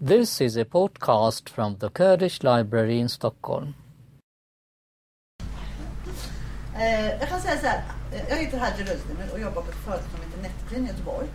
[0.00, 3.74] This is a podcast from the Kurdish Library in Stockholm.
[6.76, 7.82] Eh, jag kan säga så här.
[8.12, 11.26] Eh, jag heter Hadji Rözdemir och jobbar på ett företag som heter Netclean i Göteborg.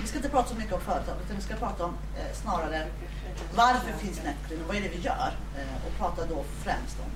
[0.00, 2.86] Vi ska inte prata så mycket om företaget utan vi ska prata om eh, snarare
[3.54, 5.32] varför finns Netclean och vad är det vi gör?
[5.56, 7.10] Eh, och prata då främst om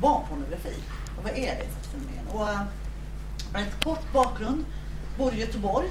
[0.00, 0.74] barnpornografi.
[1.18, 2.26] Och vad är det för ett fenomen?
[2.32, 4.64] Och, eh, ett kort bakgrund.
[5.18, 5.88] Bor i Göteborg.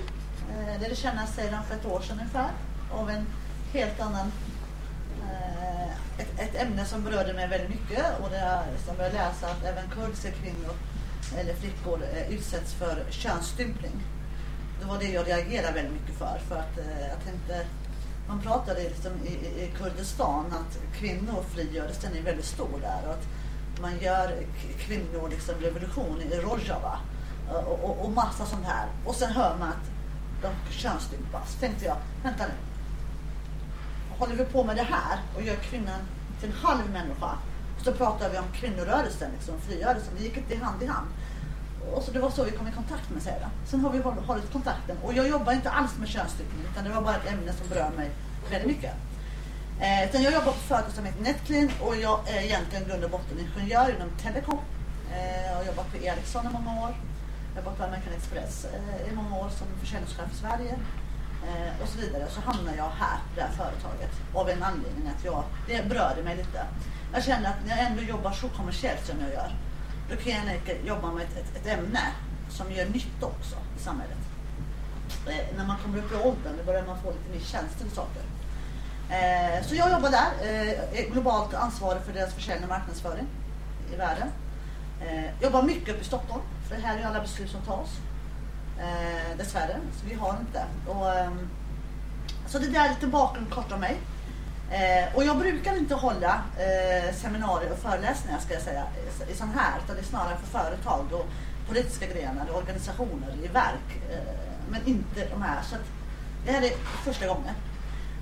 [0.51, 2.51] Eh, det tjänas sedan för ett år sedan ungefär.
[2.91, 3.25] Av en
[3.73, 4.31] helt annan
[5.21, 9.47] eh, ett, ett ämne som berörde mig väldigt mycket och det är som jag läsa
[9.47, 10.73] att även kurdiska kvinnor
[11.37, 14.03] eller flickor eh, utsätts för könsstympning.
[14.79, 16.39] Det var det jag reagerade väldigt mycket för.
[16.47, 17.65] För att eh, jag tänkte,
[18.27, 23.07] man pratade liksom i, i, Kurdistan att kvinnofrigörelsen är väldigt stor där.
[23.07, 23.27] Och att
[23.81, 24.35] man gör
[24.77, 26.99] kvinnor liksom revolution i Rojava
[27.49, 28.87] och, och, och massa sånt här.
[29.05, 29.91] Och sen hör man att
[30.41, 31.55] de könsstympas.
[31.59, 32.68] Tänkte jag, vänta nu
[34.19, 35.99] håller vi på med det här och gör kvinnan
[36.39, 37.37] till en halv människa.
[37.83, 40.13] Så pratar vi om kvinnorörelsen, liksom, frigörelsen.
[40.17, 41.07] Vi gick inte hand i hand.
[41.93, 43.49] Och så det var så vi kom i kontakt med Sera.
[43.65, 44.97] Sen har vi hållit kontakten.
[45.03, 47.91] Och jag jobbar inte alls med könsstympning utan det var bara ett ämne som berör
[47.97, 48.09] mig
[48.51, 48.93] väldigt mycket.
[49.79, 53.09] Eh, sen jag jobbar på företag som heter Netclean och jag är egentligen grund och
[53.09, 54.59] botten ingenjör inom telekom.
[55.13, 56.93] Eh, jag har jobbat på Ericsson i många år.
[57.55, 60.75] Jag har jobbat på American Express eh, i många år som försäljningschef i Sverige
[61.47, 65.07] Eh, och så vidare så hamnar jag här på det här företaget av en anledning
[65.17, 66.65] att jag, det berörde mig lite.
[67.13, 69.51] Jag känner att när jag ändå jobbar så kommersiellt som jag gör
[70.09, 72.01] då kan jag jobba med ett, ett, ett ämne
[72.49, 74.17] som gör nytta också i samhället.
[75.27, 77.91] Eh, när man kommer upp i åldern då börjar man få lite mer tjänster och
[77.91, 78.23] saker.
[79.09, 83.27] Eh, så jag jobbar där, eh, är globalt ansvarig för deras försäljning och marknadsföring
[83.93, 84.27] i världen.
[85.01, 87.89] Eh, jobbar mycket uppe i Stockholm, för här är ju alla beslut som tas.
[88.79, 90.63] Eh, dessvärre, så vi har inte.
[90.87, 91.31] Och, eh,
[92.47, 93.99] så det där är lite bakgrund kort om mig.
[94.71, 98.83] Eh, och jag brukar inte hålla eh, seminarier och föreläsningar ska jag säga
[99.27, 101.25] i, i sån här, utan det är snarare för företag och
[101.67, 103.89] politiska grenar, och organisationer, i verk.
[104.11, 104.33] Eh,
[104.69, 105.61] men inte de här.
[105.63, 105.81] Så att,
[106.45, 106.71] det här är
[107.03, 107.53] första gången.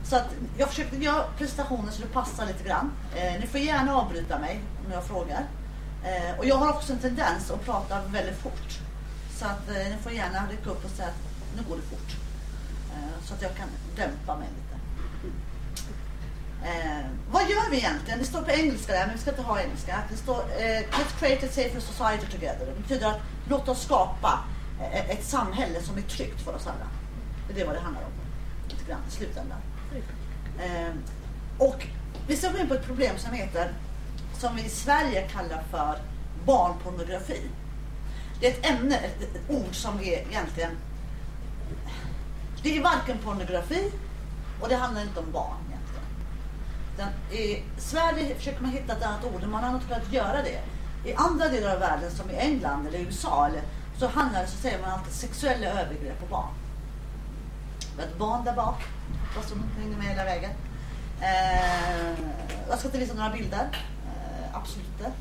[0.04, 0.28] Så att
[0.58, 2.92] jag försökte göra presentationen så det passar lite grann.
[3.16, 5.46] Eh, ni får gärna avbryta mig om jag frågar.
[6.04, 8.87] Eh, och jag har också en tendens att prata väldigt fort.
[9.40, 11.22] Så att eh, ni får gärna rycka upp och säga att
[11.56, 12.12] nu går det fort.
[12.94, 14.78] Eh, så att jag kan dämpa mig lite.
[16.64, 18.20] Eh, vad gör vi egentligen?
[18.20, 20.00] Det står på engelska där, men vi ska inte ha engelska.
[20.10, 22.66] Det står eh, Let's create a safer society together.
[22.66, 24.40] Det betyder att låt oss skapa
[24.82, 26.88] eh, ett samhälle som är tryggt för oss alla.
[27.56, 28.12] Det är vad det handlar om.
[28.70, 29.58] Lite grann i slutändan.
[30.60, 30.94] Eh,
[31.58, 31.88] och
[32.28, 33.74] vi ska gå in på ett problem som heter,
[34.40, 36.00] som vi i Sverige kallar för
[36.46, 37.42] barnpornografi.
[38.40, 40.72] Det är ett ämne, ett, ett ord som är egentligen,
[42.64, 43.92] det är varken pornografi
[44.62, 46.06] och det handlar inte om barn egentligen.
[46.98, 50.44] Den, I Sverige försöker man hitta ett annat ord men man har inte kunnat göra
[50.44, 50.62] det.
[51.10, 53.62] I andra delar av världen som i England eller USA eller,
[54.00, 56.54] så handlar det, så säger man alltid sexuella övergrepp på barn.
[57.96, 58.84] Vi har ett barn där bak,
[59.36, 60.52] fast som hänger med hela vägen.
[61.22, 62.30] Eh,
[62.70, 63.70] jag ska inte visa några bilder,
[64.06, 65.12] eh, absolut inte.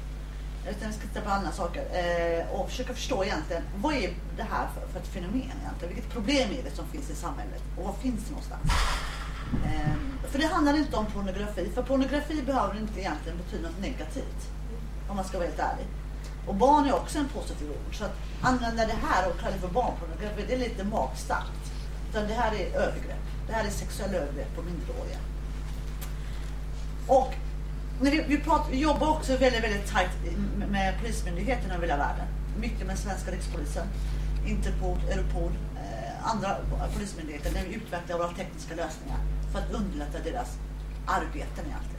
[0.71, 4.43] Utan vi ska titta på andra saker eh, och försöka förstå egentligen vad är det
[4.43, 5.94] här för, för ett fenomen egentligen?
[5.94, 8.62] Vilket problem är det som finns i samhället och var finns det någonstans?
[9.65, 9.97] Eh,
[10.31, 14.41] för det handlar inte om pornografi, för pornografi behöver inte egentligen betyda något negativt.
[15.09, 15.87] Om man ska vara helt ärlig.
[16.47, 17.97] Och barn är också en positiv ord.
[17.97, 21.72] Så att använda det här och kalla det för barnpornografi, det är lite magstarkt.
[22.10, 23.25] Utan det här är övergrepp.
[23.47, 25.19] Det här är sexuella övergrepp på minderåriga.
[27.06, 27.34] Och
[28.01, 30.11] men vi, vi, pratar, vi jobbar också väldigt, väldigt tajt
[30.59, 32.27] med, med polismyndigheterna över hela världen.
[32.61, 33.87] Mycket med svenska rikspolisen,
[34.47, 36.57] Interpol, Europol, eh, andra
[36.95, 39.19] polismyndigheter Där vi utvecklar våra tekniska lösningar
[39.53, 40.59] för att underlätta deras
[41.07, 41.97] arbeten egentligen.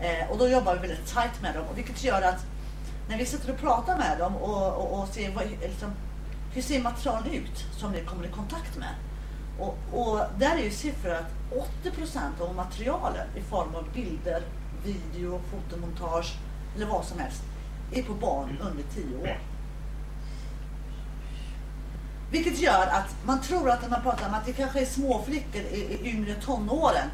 [0.00, 2.46] Eh, och då jobbar vi väldigt tajt med dem, vilket gör att
[3.08, 5.90] när vi sitter och pratar med dem och, och, och ser vad, liksom,
[6.52, 8.94] hur ser material ut som ni kommer i kontakt med.
[9.58, 11.32] Och, och där är ju siffror att
[11.84, 14.42] 80% av materialen i form av bilder,
[14.84, 16.36] video, fotomontage
[16.76, 17.42] eller vad som helst
[17.92, 19.38] är på barn under 10 år.
[22.30, 25.22] Vilket gör att man tror att när man pratar om att det kanske är små
[25.22, 27.08] flickor i, i yngre tonåren.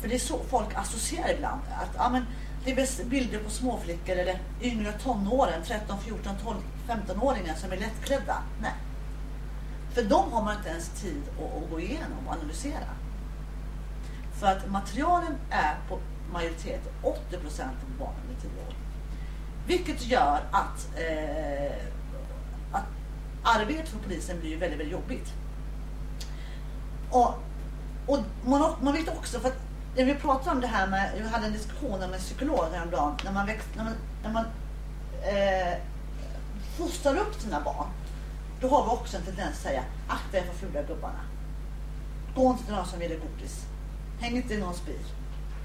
[0.00, 1.60] För det är så folk associerar ibland.
[1.82, 2.26] Att ja, men
[2.64, 6.56] det är bilder på småflickor eller yngre tonåren, 13, 14, 12,
[6.88, 8.42] 15-åringar som är lättklädda.
[8.60, 8.74] Nej.
[9.94, 12.88] För de har man inte ens tid att, att gå igenom och analysera.
[14.40, 15.98] För att materialen är på
[16.32, 18.74] majoritet 80% av barnen är 10 år.
[19.66, 21.72] Vilket gör att, eh,
[22.72, 22.84] att
[23.42, 25.32] arbetet för polisen blir väldigt, väldigt jobbigt.
[27.10, 27.34] Och,
[28.06, 29.60] och man, man vet också, för att
[29.96, 33.16] när vi pratar om det här med, vi hade en diskussion med en psykolog häromdagen,
[33.24, 34.44] när man, växt, när man, när man
[35.22, 35.78] eh,
[36.76, 37.86] fostrar upp sina barn,
[38.60, 41.20] då har vi också en tendens att säga akta er för fula gubbarna.
[42.34, 43.66] Gå inte till någon som vill godis.
[44.20, 45.04] Häng inte i någons bil.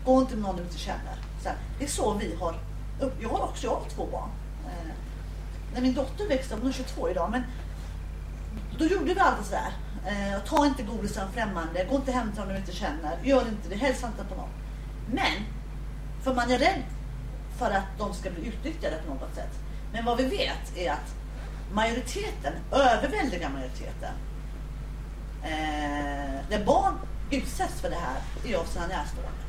[0.05, 1.15] Gå inte med någon du inte känner.
[1.43, 2.55] Så här, det är så vi har,
[3.19, 4.29] jag har också jag har två barn.
[4.65, 4.91] Eh,
[5.73, 7.43] när min dotter växte upp, hon är 22 idag, men
[8.77, 9.73] då gjorde vi alltid sådär.
[10.05, 13.47] Eh, ta inte godis av främmande, gå inte hem till någon du inte känner, gör
[13.47, 14.49] inte det, hälsa inte på någon.
[15.11, 15.33] Men,
[16.23, 16.83] för man är rädd
[17.57, 19.59] för att de ska bli utnyttjade på något sätt.
[19.93, 21.15] Men vad vi vet är att
[21.71, 24.13] majoriteten, överväldiga majoriteten,
[25.43, 26.93] eh, där barn
[27.31, 29.44] utsätts för det här är av sina närstående.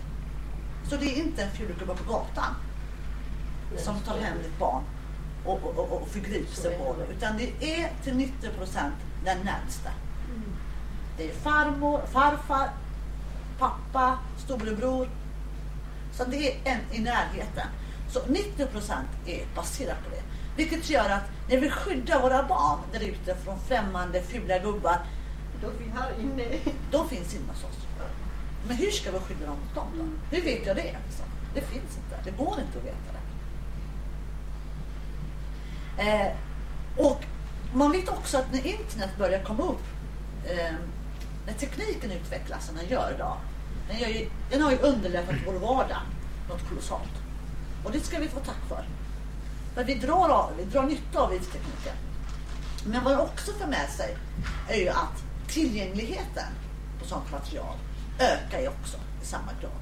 [0.90, 2.54] Så det är inte en fulgubbe på gatan
[3.78, 4.82] som tar hem ditt barn
[5.44, 7.14] och, och, och, och förgriper sig på det.
[7.16, 8.94] Utan det är till 90 procent
[9.24, 9.90] den närmsta.
[11.16, 12.70] Det är farmor, farfar,
[13.58, 15.08] pappa, storebror.
[16.12, 17.66] Så det är en i närheten.
[18.10, 20.22] Så 90 procent är baserat på det.
[20.56, 24.98] Vilket gör att när vi skyddar våra barn där ute från främmande fula gubbar.
[25.62, 26.44] Då finns här inne.
[26.90, 27.85] De finns inne hos oss.
[28.66, 30.36] Men hur ska vi skydda dem mot dem då?
[30.36, 30.82] Hur vet jag det?
[31.06, 31.26] Liksom?
[31.54, 32.16] Det finns inte.
[32.24, 33.22] Det går inte att veta det.
[36.02, 36.32] Eh,
[36.96, 37.24] och
[37.74, 39.82] man vet också att när internet börjar komma upp,
[40.44, 40.74] eh,
[41.46, 43.36] när tekniken utvecklas som den gör idag,
[43.88, 46.02] den, gör ju, den har ju underlättat vår vardag
[46.48, 47.12] något kolossalt.
[47.84, 48.84] Och det ska vi få tack för.
[49.74, 51.96] För vi drar, av, vi drar nytta av IT-tekniken.
[52.84, 54.16] Men vad det också för med sig
[54.68, 56.52] är ju att tillgängligheten
[57.00, 57.76] på sånt material
[58.18, 59.72] ökar ju också i samma grad.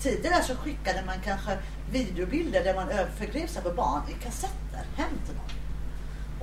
[0.00, 1.58] Tidigare så skickade man kanske
[1.90, 5.50] videobilder där man förgrep sig på barn i kassetter hem till någon.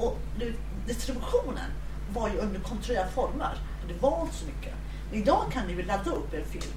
[0.05, 0.53] Och nu,
[0.87, 1.71] distributionen
[2.13, 3.57] var ju under kontrollerade former.
[3.87, 4.73] Det var inte så mycket.
[5.09, 6.73] Men idag kan du ju ladda upp en film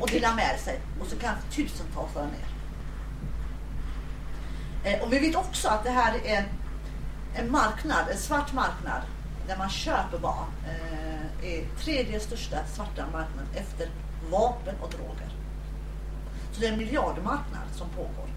[0.00, 2.46] och dela med sig och så kan tusentals vara med.
[4.84, 6.44] Eh, och vi vet också att det här är en,
[7.34, 9.02] en marknad, en svart marknad
[9.46, 10.48] där man köper barn.
[10.64, 11.06] Eh,
[11.42, 13.88] är tredje största svarta marknaden efter
[14.30, 15.32] vapen och droger.
[16.52, 18.28] Så det är en miljardmarknad som pågår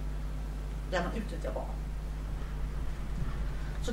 [0.91, 1.75] där man utnyttjar barn.
[3.81, 3.91] Så,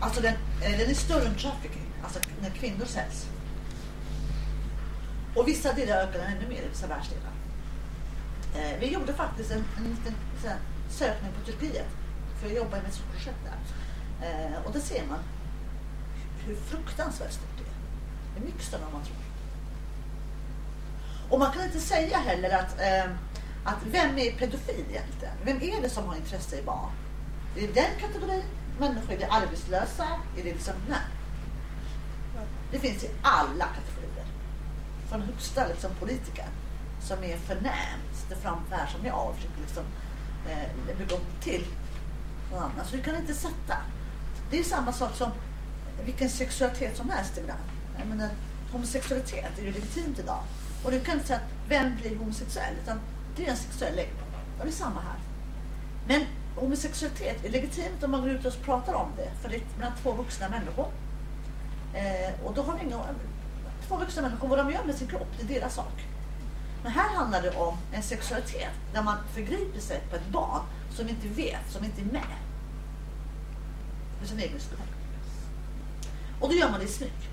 [0.00, 3.28] alltså den, eh, den är större än trafficking, alltså när kvinnor säljs.
[5.36, 7.32] Och vissa delar ökar den ännu mer i vissa världsdelar.
[8.54, 10.14] Eh, vi gjorde faktiskt en, en liten
[10.88, 11.88] sökning på Turkiet,
[12.40, 13.58] för jag jobbar med ett projekt där.
[14.28, 15.18] Eh, och där ser man
[16.46, 17.74] hur fruktansvärt stort det är.
[18.34, 19.16] Det är mycket större än man tror.
[21.30, 23.12] Och man kan inte säga heller att, eh,
[23.64, 25.34] att vem är pedofil egentligen?
[25.44, 26.90] Vem är det som har intresse i barn?
[27.56, 28.42] Är det den kategorin
[28.78, 29.12] människor?
[29.12, 30.06] Är det arbetslösa?
[30.36, 30.98] Är det liksom, nej.
[32.70, 34.26] Det finns i alla kategorier.
[35.08, 36.46] Från högsta liksom, politiker
[37.00, 39.84] som är förnämst framför här som jag och försöker liksom,
[40.48, 41.66] eh, bygga upp till
[42.52, 42.86] någon annan.
[42.86, 43.76] Så du kan inte sätta.
[44.50, 45.30] Det är samma sak som
[46.04, 47.60] vilken sexualitet som helst ibland.
[47.98, 48.28] Jag menar,
[48.72, 50.42] homosexualitet är ju legitimt idag.
[50.84, 52.74] Och du kan inte säga att vem blir homosexuell?
[52.82, 53.00] Utan
[53.36, 54.24] det är en sexuell läggning.
[54.62, 55.18] Det är samma här.
[56.08, 56.26] Men
[56.56, 59.30] homosexualitet är legitimt om man går ut och pratar om det.
[59.42, 60.86] För det är mellan två vuxna människor.
[61.94, 63.00] Eh, och då har vi inga,
[63.88, 66.06] två vuxna människor, vad de gör med sin kropp, det är deras sak.
[66.82, 71.08] Men här handlar det om en sexualitet där man förgriper sig på ett barn som
[71.08, 72.36] inte vet, som inte är med.
[74.20, 74.93] För sin egen skull.
[76.44, 77.30] Och då gör man det i smyg.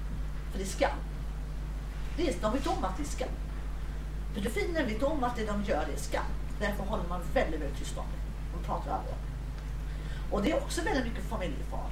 [0.52, 0.98] För det är skam.
[2.18, 3.30] Det är, de vet om att det är skam.
[4.36, 6.26] Pedofiler vet om att det de gör är skam.
[6.60, 8.58] Därför håller man väldigt, väldigt tyst om det.
[8.58, 10.36] De pratar aldrig om det.
[10.36, 11.90] Och det är också väldigt mycket familjefar.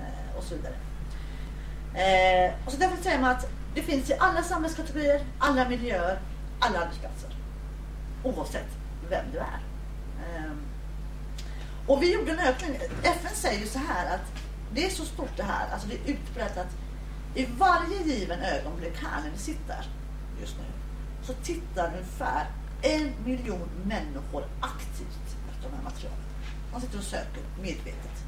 [0.00, 0.74] Eh, och så vidare.
[1.94, 6.20] Eh, och så därför säger man att det finns i alla samhällskategorier, alla miljöer,
[6.58, 7.36] alla arbetsplatser.
[8.22, 8.68] Oavsett
[9.08, 9.60] vem du är.
[10.24, 10.52] Eh,
[11.86, 12.78] och vi gjorde en ökning.
[13.02, 16.14] FN säger ju så här att det är så stort det här, alltså det är
[16.14, 16.76] utbrett att
[17.34, 19.86] i varje given ögonblick här när vi sitter
[20.40, 20.64] just nu
[21.22, 22.46] så tittar ungefär
[22.82, 26.24] en miljon människor aktivt efter de här materialen.
[26.72, 28.24] Man sitter och söker medvetet.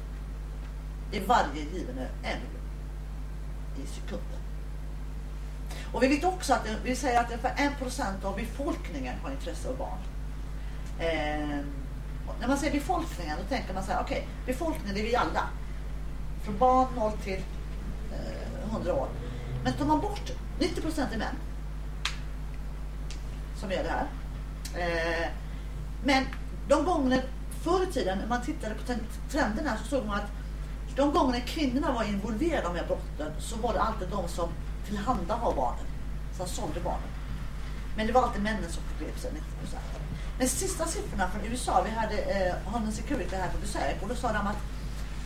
[1.11, 2.65] I varje given en miljon
[3.83, 4.39] i sekunden.
[5.91, 9.69] Och vi vet också att vi säger att ungefär en procent av befolkningen har intresse
[9.69, 9.99] av barn.
[10.99, 11.65] Eh,
[12.39, 15.15] när man säger befolkningen då tänker man så här, okej, okay, befolkningen det är vi
[15.15, 15.49] alla.
[16.45, 17.43] Från barn 0 till
[18.11, 19.07] eh, 100 år.
[19.63, 21.35] Men tar man bort 90 procent är män
[23.55, 24.07] som gör det här.
[24.75, 25.29] Eh,
[26.03, 26.25] men
[26.67, 27.23] de gånger
[27.63, 28.93] förr i tiden när man tittade på
[29.31, 30.31] trenderna så såg man att
[30.95, 34.49] de gånger kvinnorna var involverade i de här brotten så var det alltid de som
[34.87, 35.85] tillhandahöll barnen,
[36.37, 37.09] som sålde barnen.
[37.97, 39.83] Men det var alltid männen som förgrep sig, 90 procent.
[40.37, 44.15] Men sista siffrorna från USA, vi hade eh, Homeland Security här på besök och då
[44.15, 44.57] sa de att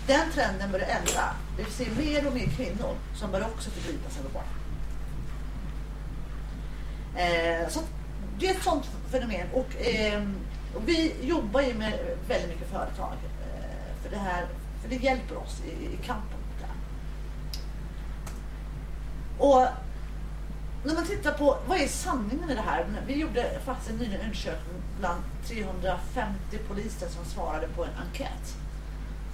[0.08, 1.24] den trenden börjar ändra.
[1.58, 4.44] Vi ser mer och mer kvinnor som börjar också förbryta sig på barn.
[7.16, 7.80] Eh, så
[8.40, 10.24] det är ett sånt fenomen och, eh,
[10.76, 11.94] och vi jobbar ju med
[12.28, 14.46] väldigt mycket företag eh, för det här,
[14.82, 16.78] för det hjälper oss i, i kampen mot det här.
[19.38, 19.68] Och
[20.84, 22.86] när man tittar på vad är sanningen i det här?
[23.08, 28.56] Vi gjorde faktiskt en ny undersökning bland 350 poliser som svarade på en enkät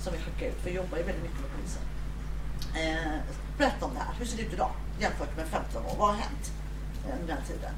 [0.05, 0.57] som vi skickade ut.
[0.61, 1.81] för Vi jobbar ju väldigt mycket med polisen.
[2.75, 3.19] Eh,
[3.57, 4.13] berätta om det här.
[4.19, 5.95] Hur ser det ut idag jämfört med 15 år?
[5.97, 6.51] Vad har hänt
[7.05, 7.73] eh, under den tiden?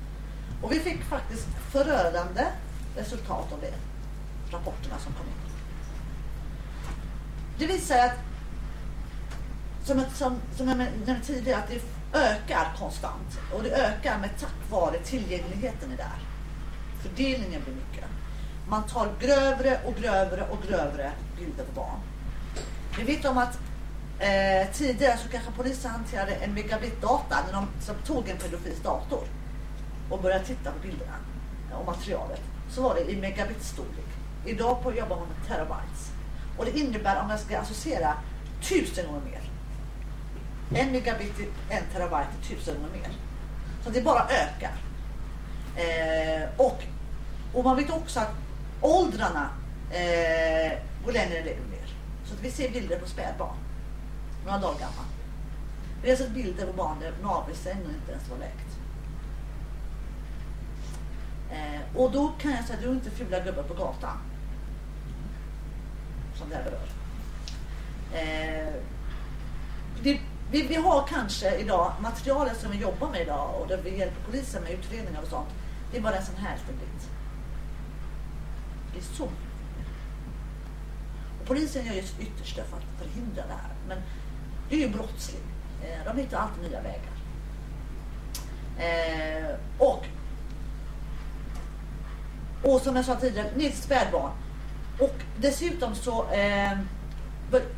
[0.62, 2.46] Och vi fick faktiskt förödande
[2.96, 3.74] resultat av det.
[4.52, 5.34] Rapporterna som kom in.
[7.60, 8.18] Det visar att
[9.84, 11.82] som, som, som jag nämnde tidigare att det
[12.14, 13.40] ökar konstant.
[13.54, 16.20] Och det ökar med tack vare tillgängligheten i det här.
[17.02, 18.06] Fördelningen blir mycket.
[18.70, 22.00] Man tar grövre och grövre och grövre bilder på barn.
[22.98, 23.60] Vi vet om att
[24.20, 28.80] eh, tidigare så kanske polisen hanterade en megabit data när de som tog en pedofils
[28.84, 29.24] dator
[30.10, 31.16] och började titta på bilderna
[31.80, 32.42] och materialet.
[32.70, 34.06] Så var det i megabitstorlek.
[34.46, 36.12] Idag på jobbar man med terabytes.
[36.58, 38.14] Och det innebär om jag ska associera
[38.62, 39.42] tusen gånger mer.
[40.82, 43.12] En megabit till en terabyte är tusen gånger mer.
[43.84, 44.74] Så det bara ökar.
[45.76, 46.84] Eh, och,
[47.54, 48.34] och man vet också att
[48.82, 49.50] åldrarna
[49.92, 50.72] eh,
[51.06, 51.77] går längre ner.
[52.28, 53.56] Så att vi ser bilder på spädbarn.
[54.46, 55.04] Några dagar gamla.
[56.04, 58.78] Vi har sett bilder på barn där navelsträngen inte ens var läkt.
[61.52, 64.18] Eh, och då kan jag säga att du är inte fula gubbar på gatan.
[66.36, 66.88] Som det här berör.
[68.14, 68.74] Eh,
[70.04, 70.20] det,
[70.52, 74.22] vi, vi har kanske idag, materialet som vi jobbar med idag och där vi hjälper
[74.26, 75.50] polisen med utredningar och sånt.
[75.92, 77.10] Det är bara en sån här liten bit.
[78.94, 79.30] Det är så
[81.48, 83.76] Polisen gör ju sitt yttersta för att förhindra det här.
[83.88, 83.98] Men
[84.70, 85.44] det är ju brottsligt.
[85.84, 87.18] Eh, de hittar alltid nya vägar.
[88.78, 90.06] Eh, och,
[92.64, 94.32] och som jag sa tidigare, ni är ett spädbarn.
[95.00, 96.72] Och dessutom så eh,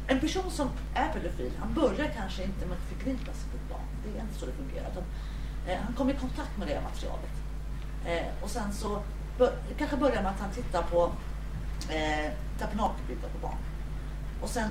[0.07, 3.69] en person som är pedofil, han börjar kanske inte med att förgripa sig på ett
[3.69, 3.87] barn.
[4.03, 4.89] Det är inte så det fungerar.
[4.91, 5.03] Utan,
[5.67, 7.31] eh, han kommer i kontakt med det materialet.
[8.05, 9.01] Eh, och sen så
[9.37, 11.11] bör, kanske börjar med att han tittar på
[11.89, 12.31] eh,
[12.77, 13.57] nakenbilder på barn.
[14.41, 14.69] Och sen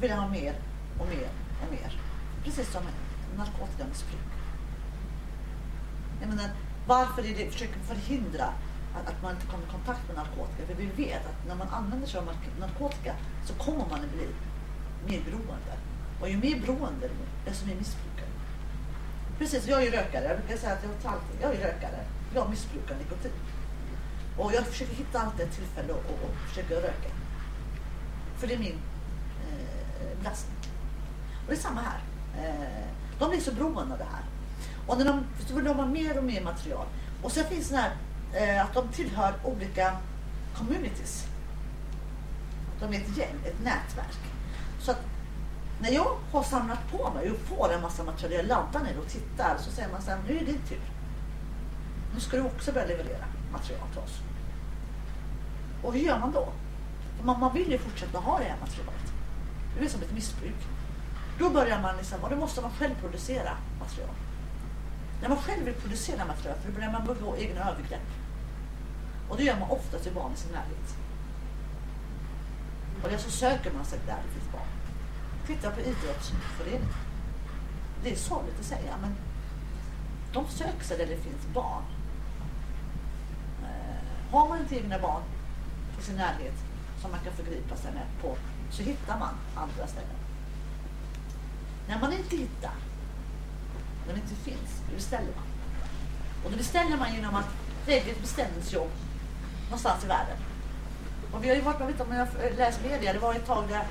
[0.00, 0.54] vill han ha mer
[0.98, 1.28] och mer
[1.62, 2.00] och mer.
[2.44, 2.82] Precis som
[3.36, 4.20] narkotikamissbruk.
[6.20, 6.50] Jag menar,
[6.86, 8.44] varför är det, försöker förhindra
[8.94, 10.66] att, att man inte kommer i kontakt med narkotika?
[10.66, 12.30] För vi vet att när man använder sig av
[12.60, 14.28] narkotika så kommer man att bli
[15.06, 15.74] mer beroende.
[16.20, 17.10] Och ju mer beroende,
[17.44, 18.28] desto mer missbrukare.
[19.38, 20.24] Precis, jag är ju rökare.
[20.24, 22.04] Jag brukar säga att jag, jag är rökare.
[22.34, 23.32] Jag missbrukar nikotin.
[24.36, 27.08] Och jag försöker hitta alltid ett tillfälle och, och, och försöka röka.
[28.36, 28.78] För det är min
[29.48, 30.56] eh, belastning.
[31.44, 32.00] Och det är samma här.
[32.38, 32.88] Eh,
[33.18, 34.24] de blir så beroende av det här.
[34.86, 36.86] Och när de, så vill de ha mer och mer material.
[37.22, 37.92] Och sen finns det här
[38.32, 39.96] eh, att de tillhör olika
[40.56, 41.26] communities.
[42.80, 44.18] De är ett gäng, ett nätverk.
[44.80, 45.00] Så att
[45.80, 49.56] när jag har samlat på mig och får en massa material, laddar ner och tittar
[49.58, 50.80] så säger man så här, nu är det din tur.
[52.14, 53.26] Nu ska du också börja leverera
[53.58, 54.16] material till oss.
[55.82, 56.48] Och hur gör man då?
[57.22, 59.06] Man, man vill ju fortsätta ha det här materialet.
[59.78, 60.60] Det är som ett missbruk.
[61.38, 64.14] Då börjar man liksom, och då måste man själv producera material.
[65.20, 68.08] När man själv vill producera material, för då börjar man begå egna övergrepp.
[69.28, 70.96] Och det gör man ofta till barn i sin närhet.
[73.02, 74.68] Och det så söker man sig där det finns barn.
[75.46, 76.94] Titta på idrottsföreningen.
[78.02, 79.16] Det är sorgligt att säga, men
[80.32, 81.82] de söker sig där det finns barn.
[84.34, 85.22] Har man inte egna barn
[86.00, 86.54] i sin närhet
[87.00, 88.36] som man kan förgripa sig med på
[88.70, 90.16] så hittar man andra ställen.
[91.88, 92.72] När man inte hittar,
[94.06, 95.44] när det inte finns, då beställer man.
[96.44, 97.48] Och då beställer man genom att
[97.86, 98.90] lägga ett beställningsjobb
[99.64, 100.36] någonstans i världen.
[101.32, 103.46] Och vi har ju varit, jag vet inte om jag läst media, det var ett
[103.46, 103.86] tag där,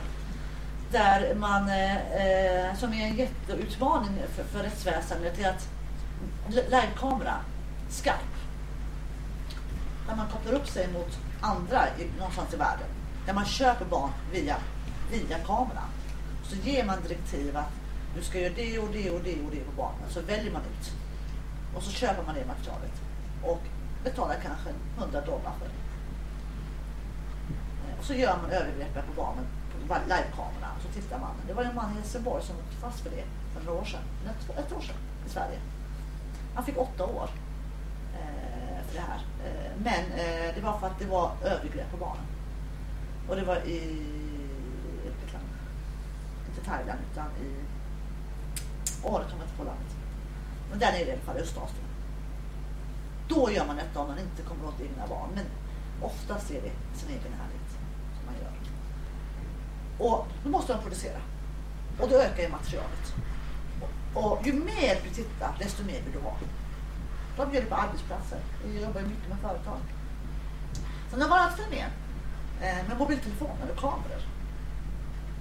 [0.92, 5.70] där man, eh, eh som är en jätteutmaning för, för rättsväsendet, är att
[6.48, 7.36] livekamera,
[7.90, 8.33] Skype,
[10.08, 11.86] där man kopplar upp sig mot andra
[12.18, 12.88] någonstans i världen,
[13.26, 14.56] där man köper barn via,
[15.12, 15.90] via kameran.
[16.44, 17.72] Så ger man direktiv att
[18.16, 20.10] du ska göra det och det och det och det på barnen.
[20.10, 20.92] Så väljer man ut.
[21.76, 23.02] Och så köper man det materialet.
[23.44, 23.62] Och
[24.04, 25.80] betalar kanske 100 dollar för det.
[27.92, 29.46] Eh, och så gör man övergreppen på barnen
[29.88, 30.70] på livekamera.
[30.84, 31.32] Så tittar man.
[31.48, 34.02] Det var en man i Helsingborg som åkte fast för det för några år sedan.
[34.26, 34.96] Ett, ett år sedan
[35.28, 35.60] i Sverige.
[36.56, 37.30] Han fick åtta år.
[38.14, 38.53] Eh,
[38.94, 39.22] det här.
[39.46, 42.26] Eh, men eh, det var för att det var övergrepp på barnen.
[43.30, 43.80] Och det var i
[45.04, 45.46] vilket land?
[46.50, 47.56] Inte Thailand utan i...
[49.04, 49.96] Åh, det kommer inte på landet.
[50.70, 51.86] Men där nere i alla fall, Östasien.
[53.28, 55.30] Då gör man detta om man inte kommer åt egna barn.
[55.36, 55.46] Men
[56.02, 57.70] oftast är det sin egen härlighet
[58.16, 58.54] som man gör.
[60.08, 61.20] Och då måste man producera.
[62.00, 63.14] Och då ökar ju materialet.
[64.14, 66.38] Och ju mer du tittar, desto mer vill du ha.
[67.38, 68.40] De gör det på arbetsplatser.
[68.66, 69.80] Vi jobbar ju mycket med företag.
[71.10, 71.90] Sen har det varit eh, med,
[72.88, 74.22] med mobiltelefoner och kameror.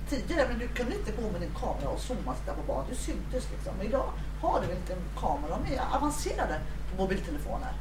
[0.08, 2.84] Tidigare men du kunde inte gå med din kamera och zooma och titta på barn.
[2.90, 3.72] Det syntes liksom.
[3.78, 4.08] Men idag
[4.40, 5.58] har du en liten kamera.
[5.58, 7.72] De är avancerade på mobiltelefoner.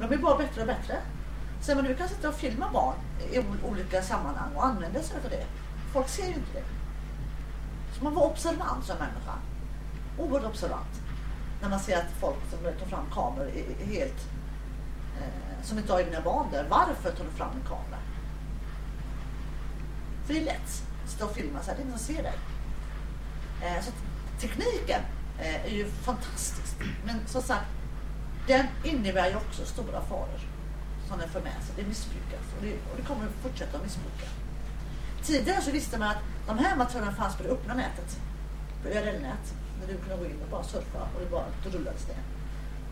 [0.00, 0.98] De blir bara bättre och bättre.
[1.60, 2.96] Sen men du kan sitta och filma barn
[3.32, 5.46] i olika sammanhang och använda sig av det.
[5.92, 6.64] Folk ser ju inte det.
[7.98, 9.34] Så man var observant som människa.
[10.18, 11.00] Oerhört observant.
[11.60, 14.28] När man ser att folk som tar fram kameror är helt
[15.20, 16.66] eh, som inte har egna vanor.
[16.68, 17.98] Varför tar du fram en kamera?
[20.26, 21.76] För det är lätt att stå och filma så här.
[21.76, 22.38] Det är ingen som ser dig.
[23.62, 23.90] Eh, så
[24.40, 25.00] tekniken
[25.38, 26.76] eh, är ju fantastisk.
[27.04, 27.66] Men som sagt,
[28.46, 30.40] den innebär ju också stora faror
[31.08, 31.74] som den för med sig.
[31.76, 34.26] Det missbrukas och det, och det kommer att fortsätta att missbruka.
[35.22, 38.18] Tidigare så visste man att de här materialen fanns på det öppna nätet.
[38.82, 39.54] På URL-nät.
[39.80, 42.16] När du kunde gå in och bara surfa och det bara rullades ner.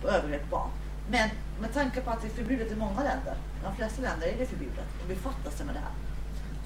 [0.02, 0.70] På övergrepp barn.
[1.10, 1.30] Men
[1.60, 3.36] med tanke på att det är förbjudet i många länder.
[3.60, 4.86] I de flesta länder är det förbjudet.
[5.02, 5.92] Och befattar sig med det här.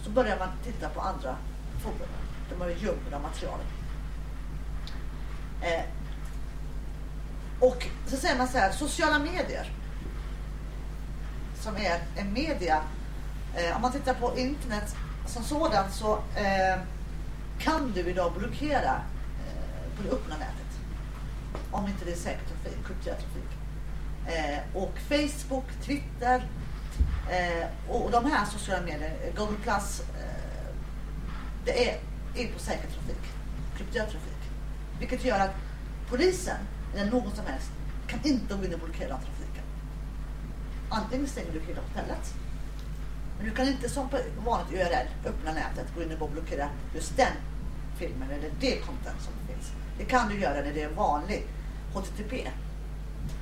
[0.05, 1.37] Så börjar man titta på andra
[1.83, 2.09] forum.
[2.51, 3.67] Där man gömmer materialet.
[5.63, 5.85] Eh,
[7.61, 9.71] och så säger man så här, sociala medier
[11.61, 12.83] som är en media.
[13.55, 16.81] Eh, om man tittar på internet som sådant så eh,
[17.59, 19.03] kan du idag blockera
[20.03, 20.81] på det öppna nätet.
[21.71, 23.51] Om inte det är säker trafik, krypterad trafik.
[24.27, 26.49] Eh, och Facebook, Twitter
[27.31, 30.75] eh, och de här sociala medierna, eh, Google Plus, eh,
[31.65, 31.99] det är,
[32.35, 33.23] är på säker trafik,
[33.77, 34.43] krypterad trafik.
[34.99, 35.55] Vilket gör att
[36.09, 36.57] polisen
[36.95, 37.71] eller någon som helst
[38.07, 39.65] kan inte gå in och blockera trafiken.
[40.89, 42.35] Antingen stänger du hela hotellet.
[43.39, 47.17] Men du kan inte som på vanligt URL, öppna nätet, gå in och blockera just
[47.17, 47.33] den
[47.97, 49.73] filmen eller det content som finns.
[49.99, 51.47] Det kan du göra när det är vanlig
[51.95, 52.49] HTTP.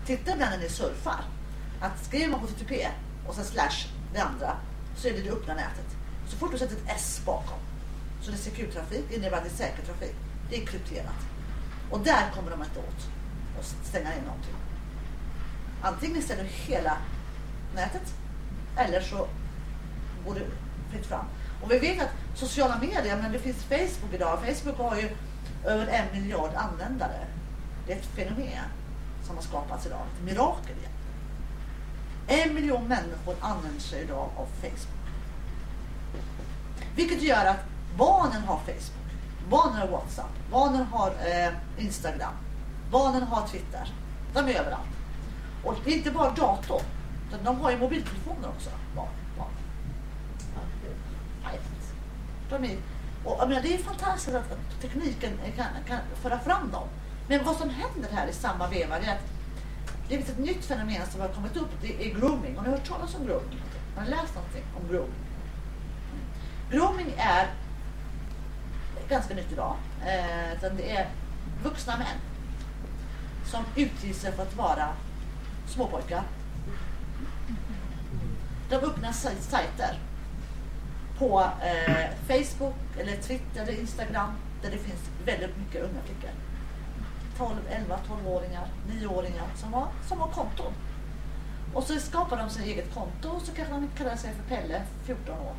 [0.07, 1.25] Titta ibland när ni surfar.
[1.81, 2.89] Att skriver man HTTP
[3.27, 4.57] och sen slash det andra
[4.97, 5.97] så är det det öppna nätet.
[6.29, 7.59] Så fort du sätter ett S bakom
[8.23, 10.15] så det är secure trafik innebär att det är säker trafik.
[10.51, 11.21] Det är krypterat.
[11.91, 13.09] Och där kommer de inte åt
[13.59, 14.55] och stänga in någonting.
[15.83, 16.97] Antingen ställer du hela
[17.75, 18.15] nätet
[18.77, 19.29] eller så
[20.27, 20.41] går det
[20.93, 21.25] fritt fram.
[21.63, 24.39] Och vi vet att sociala medier, men det finns Facebook idag.
[24.47, 25.09] Facebook har ju
[25.65, 27.27] över en miljard användare.
[27.87, 28.65] Det är ett fenomen
[29.27, 30.01] som har skapats idag.
[30.17, 30.93] Ett mirakel igen.
[32.27, 35.01] En miljon människor använder sig idag av Facebook.
[36.97, 37.65] Vilket gör att
[37.97, 39.13] barnen har Facebook.
[39.51, 40.31] Barnen har WhatsApp.
[40.51, 42.35] Barnen har eh, Instagram.
[42.91, 43.93] Barnen har Twitter.
[44.35, 44.91] De är överallt.
[45.65, 46.83] Och det är inte bara dator.
[47.29, 48.71] Utan de har ju mobiltelefoner också.
[48.97, 49.51] Barn, barn.
[52.51, 52.79] De är,
[53.25, 56.89] och, jag menar, det är fantastiskt att, att tekniken kan, kan föra fram dem.
[57.29, 59.25] Men vad som händer här i samma veva är att
[60.09, 61.71] det finns ett nytt fenomen som har kommit upp.
[61.83, 62.57] Det är grooming.
[62.57, 63.63] Har ni hört talas om grooming?
[63.97, 65.25] Har ni läst någonting om grooming?
[66.71, 67.47] Grooming är
[69.09, 69.77] ganska nytt idag.
[70.01, 71.09] Eh, det är
[71.63, 72.21] vuxna män
[73.45, 74.89] som utger sig för att vara
[75.67, 76.23] småpojkar.
[78.69, 79.99] De öppnar sajter
[81.21, 86.31] på eh, Facebook eller Twitter eller Instagram där det finns väldigt mycket unga flickor.
[87.39, 90.73] 12, 11, 12-åringar, 9-åringar som har, som har konton.
[91.75, 94.83] Och så skapar de sin eget konto och så kanske de kallar sig för Pelle,
[95.05, 95.55] 14 år.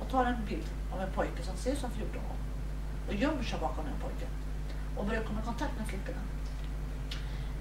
[0.00, 2.36] Och tar en bild av en pojke som ser ut som 14 år.
[3.08, 4.28] Och gömmer sig bakom den pojken.
[4.96, 6.22] Och börjar komma i kontakt med flickorna.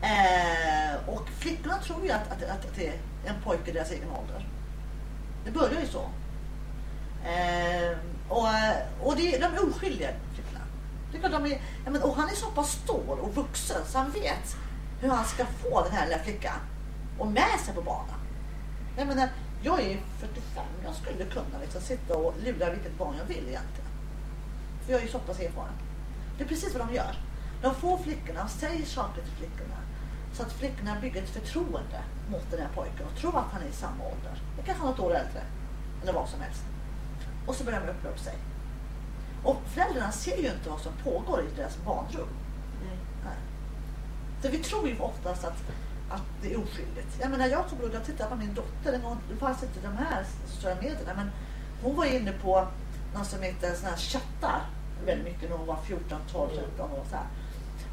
[0.02, 2.96] Eh, och flickorna tror ju att, att, att, det är
[3.26, 4.48] en pojke i deras egen ålder.
[5.46, 6.10] Det börjar ju så.
[7.26, 7.98] Eh,
[8.30, 8.48] och
[9.04, 10.66] och det, de är oskyldiga, flickorna.
[11.12, 14.12] Det de är, ja, men, och han är så pass stor och vuxen så han
[14.12, 14.56] vet
[15.02, 16.60] hur han ska få den här lilla flickan
[17.18, 18.20] och med sig på banan.
[18.98, 19.30] Jag menar,
[19.64, 23.92] jag är 45, jag skulle kunna liksom sitta och lura vilket barn jag vill egentligen.
[24.86, 25.74] För jag är ju så pass erfaren.
[26.38, 27.16] Det är precis vad de gör.
[27.62, 29.78] De får flickorna och säger saker till flickorna.
[30.34, 33.68] Så att flickorna bygger ett förtroende mot den här pojken och tror att han är
[33.68, 34.42] i samma ålder.
[34.58, 35.42] Det kanske något år äldre.
[36.04, 36.64] Eller vad som helst.
[37.46, 38.34] Och så börjar de öppna upp sig.
[39.44, 42.28] Och föräldrarna ser ju inte vad som pågår i deras barnrum.
[42.84, 42.98] Nej.
[43.26, 43.38] Nej.
[44.42, 45.64] Så vi tror ju oftast att
[46.12, 47.18] att det är oskyldigt.
[47.22, 49.18] Jag menar jag kommer ihåg att titta på min dotter en gång.
[49.30, 51.14] Det fanns inte de här sociala medierna.
[51.16, 51.32] Men
[51.84, 52.68] hon var inne på
[53.14, 54.62] något som heter såna här chattar
[55.06, 57.04] väldigt mycket när hon var 14, 12, 13 år.
[57.10, 57.26] Så här.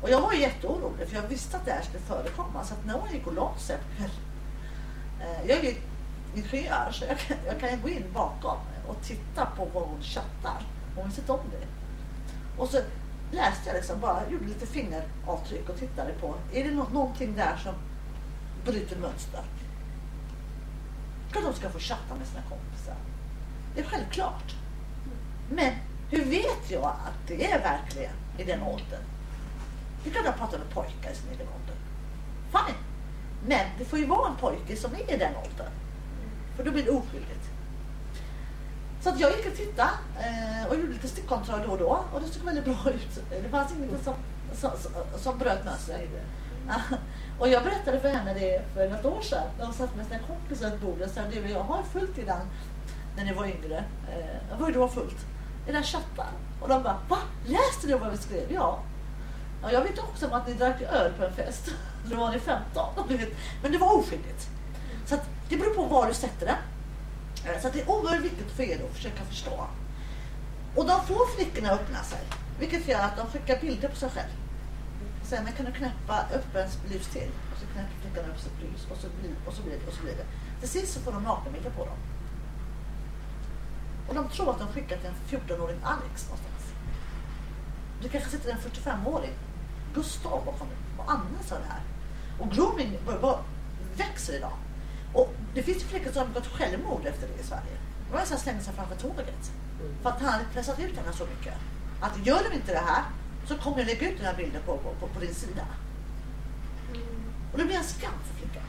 [0.03, 2.65] Och jag var ju jätteorolig för jag visste att det här skulle förekomma.
[2.65, 3.79] Så att när hon gick och la sig.
[5.21, 5.75] Eh, jag är ju
[6.35, 8.57] ingenjör så jag kan, jag kan gå in bakom
[8.89, 10.63] och titta på vad hon chattar.
[10.97, 11.67] Hon visste inte om det.
[12.63, 12.81] Och så
[13.31, 16.35] läste jag liksom bara, gjorde lite fingeravtryck och tittade på.
[16.53, 17.75] Är det någonting där som
[18.65, 19.43] bryter mönster?
[21.33, 22.97] Klart de ska få chatta med sina kompisar.
[23.75, 24.55] Det är självklart.
[25.51, 25.73] Men
[26.11, 29.03] hur vet jag att det är verkligen i den åldern?
[30.05, 31.77] Det kan jag prata med pojkar i sin egen ålder.
[32.51, 32.77] Fine.
[33.47, 35.73] Men det får ju vara en pojke som är i den åldern.
[36.57, 37.38] För då blir det oskyldigt.
[39.09, 39.91] Så att jag gick och tittade
[40.21, 42.05] eh, och gjorde lite stickkontroll då och då.
[42.13, 43.21] Och det såg väldigt bra ut.
[43.43, 44.15] Det fanns inget som,
[44.55, 44.71] som,
[45.17, 46.09] som, bröt mönstret.
[47.39, 49.45] Och jag berättade för henne det för något år sedan.
[49.59, 51.15] När hon satt med sina kompisar runt bordet.
[51.15, 52.41] Så du och jag har fullt i den
[53.17, 53.85] när ni var yngre.
[54.09, 55.27] Eh, är det du har fullt?
[55.69, 56.33] I den chatten.
[56.61, 57.19] Och de bara, va?
[57.47, 58.53] Läste du vad vi skrev?
[58.53, 58.79] Ja.
[59.63, 61.71] ja jag vet också om att ni drack öl på en fest.
[62.05, 62.85] Då var ni 15.
[63.09, 63.33] du vet.
[63.63, 64.49] Men det var oskyldigt.
[65.07, 66.57] Så att det beror på var du sätter den.
[67.47, 69.67] Eh, så att det är oerhört viktigt för er att försöka förstå.
[70.75, 72.21] Och de får flickorna att öppna sig.
[72.59, 74.31] Vilket gör att de skickar bilder på sig själv.
[75.23, 77.31] Sen kan du knäppa upp en blus till.
[77.53, 78.87] Och så knäpper flickan upp sitt blus.
[78.91, 80.27] Och så blir, och så blir det och så blir det.
[80.61, 81.99] Till sist så får de nakenbilder på dem.
[84.09, 86.65] Och de tror att de skickar till en 14-åring Alex någonstans.
[88.03, 89.33] Det kanske sitter en 45-åring
[89.95, 91.83] Gustav bakom och använder av det här.
[92.39, 93.39] Och grooming bara
[93.97, 94.53] växer idag.
[95.19, 97.77] Och det finns ju flickor som har begått självmord efter det i Sverige.
[98.07, 99.53] Det var en som slängde sig framför tåget.
[100.03, 101.55] För att han hade pressat ut henne så mycket.
[102.01, 103.03] Att gör du inte det här
[103.47, 105.67] så kommer jag lägga ut den här bilden på, på, på, din sida.
[107.53, 108.69] Och det blir en skam för flickan.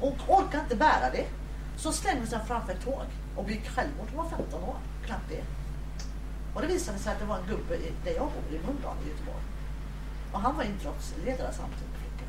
[0.00, 1.26] Och orkar inte bära det.
[1.76, 4.08] Så slängde sig framför ett tåg och begick självmord.
[4.14, 4.76] Hon var 15 år.
[5.06, 5.44] Knappt det.
[6.54, 8.96] Och det visade sig att det var en gubbe i, där jag bor i Mölndal
[9.04, 9.44] i Göteborg.
[10.32, 12.28] Och han var idrottsledare samtidigt med flickan.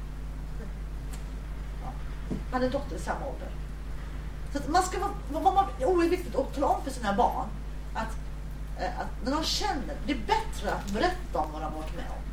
[1.84, 1.88] Ja.
[1.88, 1.94] Han
[2.52, 3.50] hade en dotter i samma ålder.
[4.52, 6.92] Så att man ska vara, vad man, det är oerhört viktigt att tala om för
[6.92, 7.48] sina barn
[7.94, 8.18] att,
[8.80, 11.96] eh, att när de känner, det är bättre att berätta om vad de har varit
[11.96, 12.26] med om.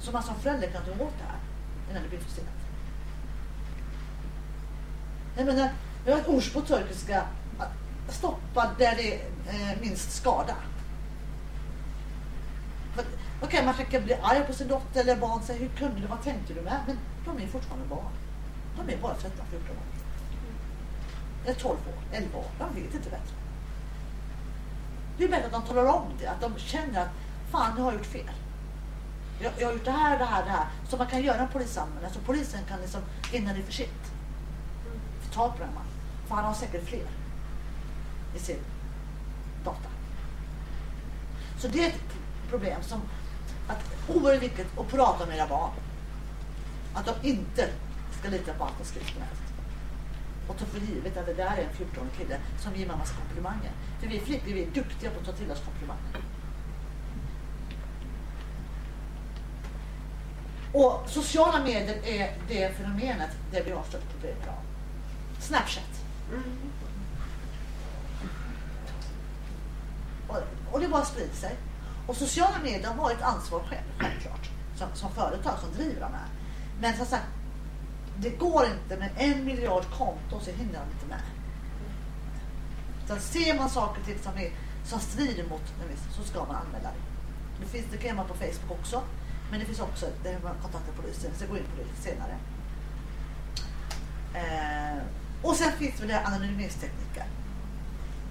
[0.00, 1.38] Så man som förälder kan ta åt det här
[1.90, 2.48] innan det blir för sent.
[5.36, 5.68] Jag menar,
[6.04, 7.22] vi har ett ordspråk på turkiska,
[7.58, 10.54] att stoppa där det är eh, minst skada.
[12.96, 13.06] Okej,
[13.42, 16.22] Okej, man kan bli arg på sin dotter eller barn säger hur kunde du, vad
[16.22, 16.80] tänkte du med?
[16.86, 18.12] Men de är fortfarande barn.
[18.76, 19.84] De är bara 13-14 år.
[21.44, 22.46] Eller 12 år, 11 år.
[22.58, 23.34] De vet inte bättre.
[25.18, 27.10] Det är bättre att de talar om det, att de känner att
[27.50, 28.30] fan, jag har gjort fel.
[29.40, 30.66] Jag, jag har gjort det här, det här, det här.
[30.88, 32.00] Så man kan göra en polisanmälan.
[32.00, 33.00] Så alltså, polisen kan liksom,
[33.32, 34.12] innan det är för sent,
[35.20, 35.90] få tag på den mannen.
[36.26, 37.06] För han har säkert fler
[38.36, 38.58] i sin
[39.64, 39.88] data.
[41.58, 42.14] Så det är ett
[42.50, 43.00] problem som
[43.68, 45.70] att oerhört viktigt att prata med era barn.
[46.94, 47.68] Att de inte
[48.24, 49.38] ska lita på allt de skriver på nätet.
[50.48, 53.72] Och ta för givet att det där är en 14-årig kille som ger mammas komplimanger.
[54.00, 56.20] För vi flickor vi är duktiga på att ta till oss komplimanger.
[60.72, 63.98] Och sociala medier är det fenomenet där vi har på.
[64.12, 64.60] problem idag.
[65.40, 66.04] Snapchat.
[70.28, 70.38] Och,
[70.72, 71.56] och det bara sprider sig.
[72.06, 74.50] Och sociala medier har ett ansvar själv, självklart.
[74.76, 76.28] Som, som företag som driver de här.
[76.80, 77.26] Men som sagt,
[78.18, 81.22] det går inte med en miljard konton så hinner de inte med.
[83.04, 84.50] Utan ser man saker till som, är,
[84.84, 87.64] som strider mot en viss, så ska man anmäla det.
[87.64, 89.02] Det, finns, det kan göra man på Facebook också.
[89.50, 91.30] Men det finns också där man kontaktar polisen.
[91.30, 92.36] Jag ska gå in på det lite senare.
[94.34, 95.02] Eh,
[95.42, 97.24] och sen finns det anonymitetstekniker.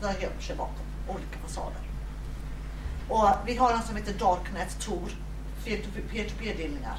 [0.02, 1.82] De gömmer sig bakom olika fasader.
[3.10, 5.12] Och vi har en som heter Darknet Tor,
[5.66, 6.98] peer-to-peer-delningar.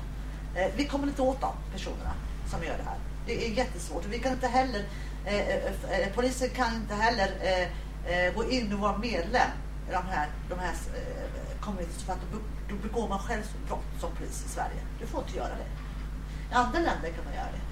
[0.54, 2.14] Eh, vi kommer inte åt de personerna
[2.50, 2.98] som gör det här.
[3.26, 4.04] Det är jättesvårt.
[4.04, 4.84] Och vi kan inte heller,
[5.24, 7.68] eh, eh, eh polisen kan inte heller eh,
[8.12, 9.50] eh, gå in och vara medlem
[9.88, 14.00] i de här, de här eh, communities för att då, då begår man själv brott
[14.00, 14.80] som polis i Sverige.
[15.00, 15.70] Du får inte göra det.
[16.50, 17.64] I andra länder kan man göra det.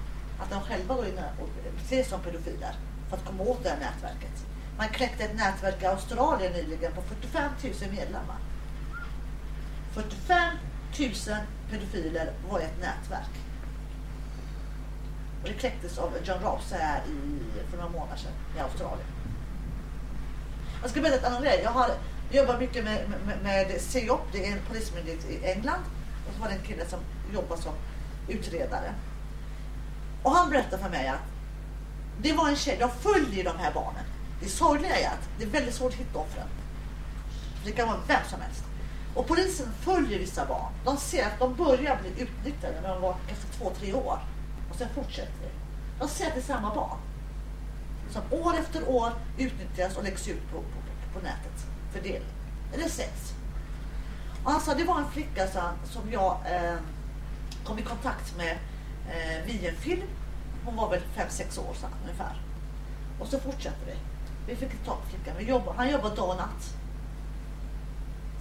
[0.43, 1.49] Att de själva går in och
[1.85, 2.75] ses som pedofiler
[3.09, 4.45] för att komma åt det här nätverket.
[4.77, 8.37] Man kläckte ett nätverk i Australien nyligen på 45 000 medlemmar.
[9.93, 10.57] 45
[10.99, 11.11] 000
[11.69, 13.29] pedofiler var i ett nätverk.
[15.43, 19.07] Och det kläcktes av John Rouse här i, för några månader sedan i Australien.
[20.81, 21.61] Jag ska berätta en annan grej.
[21.63, 21.91] Jag har
[22.31, 25.83] jobbat mycket med, med, med CEOP, det är en polismyndighet i England.
[26.27, 26.99] Och så var det en kille som
[27.33, 27.73] jobbade som
[28.27, 28.93] utredare.
[30.23, 31.19] Och han berättade för mig att
[32.21, 34.03] det var en tjej, Jag följer de här barnen.
[34.41, 36.47] Det sorgliga är att det är väldigt svårt att hitta offren.
[37.65, 38.63] Det kan vara vem som helst.
[39.15, 40.71] Och polisen följer vissa barn.
[40.85, 44.19] De ser att de börjar bli utnyttjade när de var kanske två, tre år.
[44.73, 45.51] Och sen fortsätter det.
[45.99, 46.97] De ser att det är samma barn.
[48.09, 52.21] Som år efter år utnyttjas och läggs ut på, på, på, på nätet för del.
[52.73, 53.33] Eller säljs.
[54.43, 56.75] Och han sa det var en flicka sa som jag eh,
[57.65, 58.57] kom i kontakt med
[59.09, 60.07] eh, via en film.
[60.65, 62.41] Hon var väl 5-6 år sa ungefär.
[63.19, 63.97] Och så fortsatte det.
[64.47, 65.47] Vi fick tag på flickan.
[65.47, 66.75] Jobbade, han jobbade dag och natt.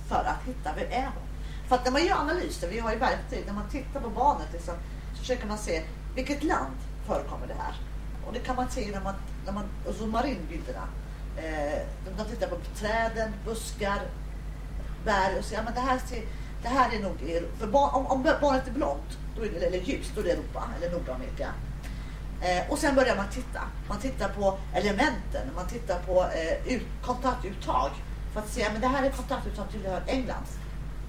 [0.08, 1.28] För att hitta vem är hon.
[1.68, 4.48] För att när man gör analyser, vi har ju verktyg, när man tittar på barnet
[4.52, 4.74] liksom,
[5.12, 5.82] så försöker man se
[6.14, 7.74] vilket land förekommer det här.
[8.26, 9.14] Och det kan man se när man,
[9.46, 9.64] när man
[9.98, 10.88] zoomar in bilderna.
[11.36, 11.82] Eh,
[12.16, 14.00] de tittar på träden, buskar,
[15.04, 16.22] berg och säger ja, men det här, ser,
[16.62, 19.78] det här är nog för barn, om, om barnet är blont då är det, eller
[19.78, 21.48] ljust, då är det Europa eller Nordamerika.
[22.42, 23.60] Eh, och sen börjar man titta.
[23.88, 27.90] Man tittar på elementen, man tittar på eh, ut, kontaktuttag
[28.32, 30.44] för att se, men det här är kontaktuttag som tillhör England.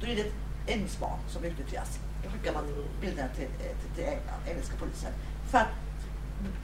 [0.02, 0.34] Då är det ett
[0.68, 2.00] engelskt barn som utnyttjas.
[2.34, 2.63] Då skickar man
[3.02, 5.12] bilderna till, eh, till, till England, engelska polisen.
[5.50, 5.67] För att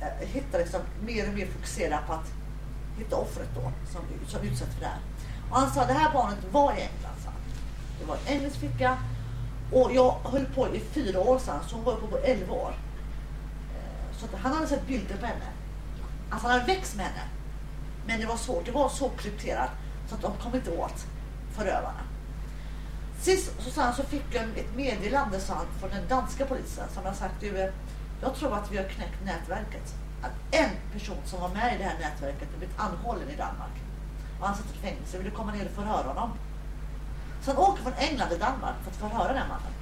[0.02, 2.34] äh, hitta liksom, mer och mer fokusera på att
[2.98, 5.00] hitta offret då som, som utsätts för det här.
[5.50, 7.16] Och han sa det här barnet var i England.
[7.24, 7.30] Så.
[8.00, 8.98] Det var en engelsk flicka
[9.72, 12.74] och jag höll på i fyra år sedan så hon var uppe på elva år.
[13.76, 15.46] Eh, så han hade sett bilder på henne.
[16.30, 17.22] Alltså han hade växt med henne.
[18.06, 18.66] Men det var svårt.
[18.66, 19.70] Det var så krypterat
[20.10, 21.06] så att de kom inte åt
[21.52, 22.09] förövarna.
[23.22, 26.90] Sist så, sa han, så fick jag ett meddelande sa han, från den danska polisen
[26.94, 27.70] som har sagt du, eh,
[28.22, 29.96] jag tror att vi har knäckt nätverket.
[30.22, 33.76] Att en person som var med i det här nätverket har blivit anhållen i Danmark.
[34.40, 35.18] Och han sitter i fängelse.
[35.18, 36.32] Vill du komma ner och förhöra honom?
[37.42, 39.74] Så han åker från England till Danmark för att förhöra den mannen.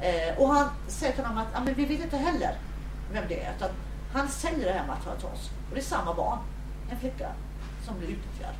[0.00, 2.58] Eh, och han säger till honom att ah, men vi vet inte heller
[3.12, 3.54] vem det är.
[3.56, 3.70] Utan
[4.12, 5.50] han säljer det här materialet till oss.
[5.68, 6.38] Och det är samma barn,
[6.90, 7.28] en flicka,
[7.86, 8.54] som blir utnyttjad.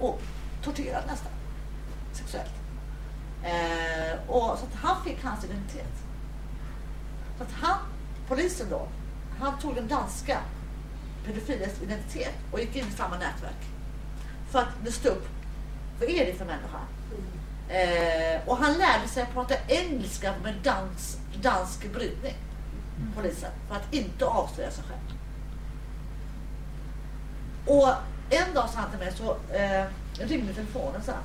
[0.00, 0.20] Och
[0.62, 1.32] torterad nästan.
[2.12, 2.55] Sexuellt.
[3.42, 5.94] Eh, och så att han fick hans identitet.
[7.38, 7.78] Så att han,
[8.28, 8.88] polisen då,
[9.40, 10.40] han tog den danska
[11.26, 13.66] pedofilens identitet och gick in i samma nätverk.
[14.50, 15.28] För att lyfta upp,
[16.00, 16.80] vad är det för människa?
[17.68, 22.34] Eh, och han lärde sig att prata engelska med dans, dansk brytning
[23.14, 25.18] polisen för att inte avslöja sig själv.
[27.66, 27.88] Och
[28.30, 29.86] en dag sa han till mig så eh,
[30.28, 31.20] ringde telefonen så här,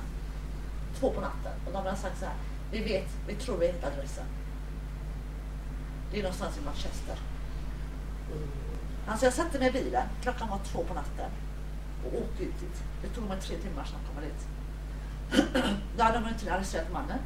[1.02, 2.34] två på natten och de hade sagt så här,
[2.70, 4.24] vi vet, vi tror vi vet adressen.
[6.10, 7.18] Det är någonstans i Manchester.
[9.06, 11.30] Alltså jag satte mig i bilen, klockan var två på natten
[12.04, 12.82] och åkte ut dit.
[13.02, 14.46] Det tog mig tre timmar sedan att komma dit.
[15.96, 17.18] Då hade de inte arresterat mannen.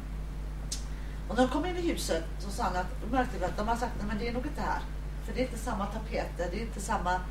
[1.29, 3.67] Och när de kom in i huset så sa han att de märkte att de
[3.67, 4.81] har sagt att det är nog inte här.
[5.25, 7.21] För det är inte samma tapeter, det är inte samma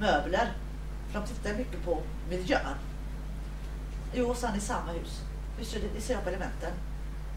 [0.00, 0.52] möbler.
[1.08, 2.76] För de tittar mycket på miljön.
[4.14, 5.22] Jo, sa han, i samma hus.
[5.58, 6.72] Jag på elementen.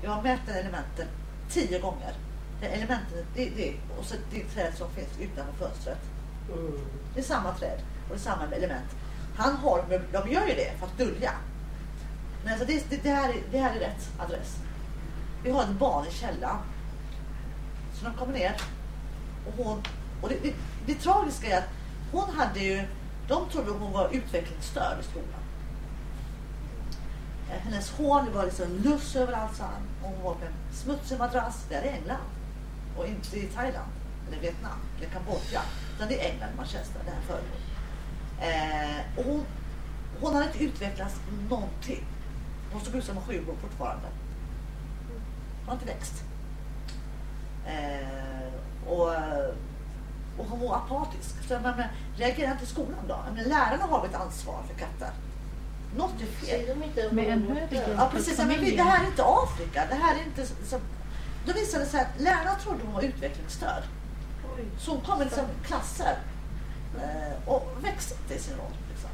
[0.03, 1.07] Jag har mätt elementen
[1.49, 2.13] tio gånger.
[2.61, 5.99] Det elementen, det, det, och så det träd som finns utanför fönstret.
[6.53, 6.79] Mm.
[7.13, 8.89] Det är samma träd och det är samma element.
[9.37, 11.31] Han har, de gör ju det för att dölja.
[12.43, 14.57] Men alltså det, det, det, här, är, det här är rätt adress.
[15.43, 16.57] Vi har ett barn i källaren.
[17.93, 18.61] Så de kommer ner.
[19.47, 19.83] Och, hon,
[20.21, 20.53] och det, det,
[20.85, 21.69] det tragiska är att
[22.11, 22.83] hon hade ju,
[23.27, 25.44] de trodde hon var utvecklingsstörd i skolan.
[27.49, 29.81] Eh, hennes hår var liksom luss överallt, sa han.
[30.01, 31.65] Hon var på en smutsig madrass.
[31.69, 32.29] Det är England.
[32.97, 33.91] Och inte i Thailand,
[34.27, 35.61] eller Vietnam, eller Kambodja.
[35.95, 37.59] Utan det är England, Manchester, det här föregår.
[38.39, 39.45] Eh, och hon,
[40.21, 41.15] hon hade inte utvecklats
[41.49, 42.05] någonting.
[42.71, 44.07] Hon såg ut som en sjuåring fortfarande
[45.59, 46.23] Hon har inte växt.
[47.65, 48.53] Eh,
[48.87, 49.09] och,
[50.37, 51.47] och hon var apatisk.
[51.47, 53.17] Så jag menar, reagerar inte skolan då?
[53.35, 55.11] Men, lärarna har ett ansvar för katter.
[55.97, 56.77] Något är fel.
[57.11, 59.85] Med en högre Ja precis, men det här är inte Afrika.
[59.89, 60.79] Det här är inte så,
[61.45, 63.83] då visade det sig att lärarna trodde hon var utvecklingsstörd.
[64.79, 66.17] Så hon kom i liksom klasser
[66.97, 68.71] eh, och växte inte i sin roll.
[68.89, 69.09] Liksom.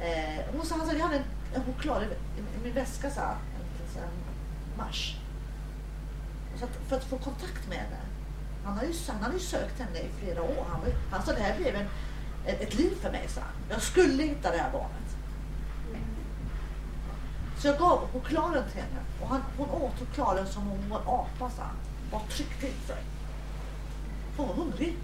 [0.00, 2.06] Eh, hon sa, alltså, jag hade en, en choklad i,
[2.40, 4.08] i, min väska, så här, en, en
[4.76, 5.16] mars.
[6.58, 7.96] Så att, för att få kontakt med henne.
[8.64, 10.64] Han har ju, han har ju sökt henne i flera år.
[10.68, 11.86] Han, han sa det här blev en,
[12.46, 13.28] ett, ett liv för mig.
[13.28, 13.40] Så
[13.70, 15.03] Jag skulle hitta det här barnet.
[17.64, 19.00] Så jag gav chokladen till henne.
[19.20, 21.50] Och han, hon åt chokladen som om hon var en apa.
[21.50, 21.76] Så han.
[22.10, 23.02] Bara tryckte i sig.
[24.36, 24.96] Hon var hungrig.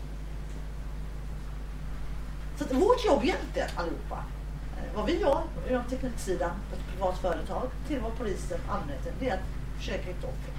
[2.59, 4.25] Så att vårt jobb egentligen allihopa.
[4.77, 9.29] Eh, vad vi gör inom tekniksidan på ett privat företag till vad polisen, allmänheten, det
[9.29, 10.55] är att försöka hitta offer.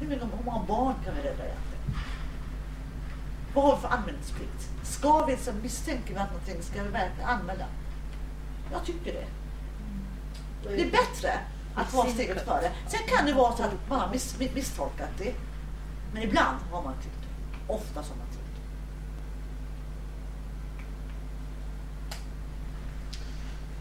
[0.00, 1.94] Hur, många, hur många barn kan vi rädda egentligen?
[3.54, 4.68] Vad har vi för anmälningsplikt?
[4.82, 7.66] Ska vi, så misstänker vi att någonting, ska vi verkligen anmäla?
[8.72, 9.26] Jag tycker det.
[10.62, 11.40] Det är bättre
[11.74, 12.70] att vara steget före.
[12.88, 15.34] Sen kan det vara så att man har miss, misstolkat det.
[16.12, 17.72] Men ibland har man tyckt det.
[17.72, 18.60] Ofta har man tyckt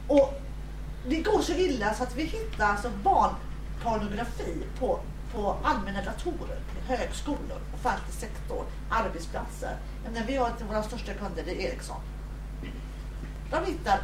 [0.08, 0.14] det.
[0.14, 0.42] Och
[1.08, 5.00] det går så illa så att vi hittar alltså barnpornografi på,
[5.34, 9.78] på allmänna datorer, högskolor, offentlig sektor, arbetsplatser.
[10.14, 12.02] Men vi har våra största kunder, det är Ericsson.
[13.52, 14.00] De hittar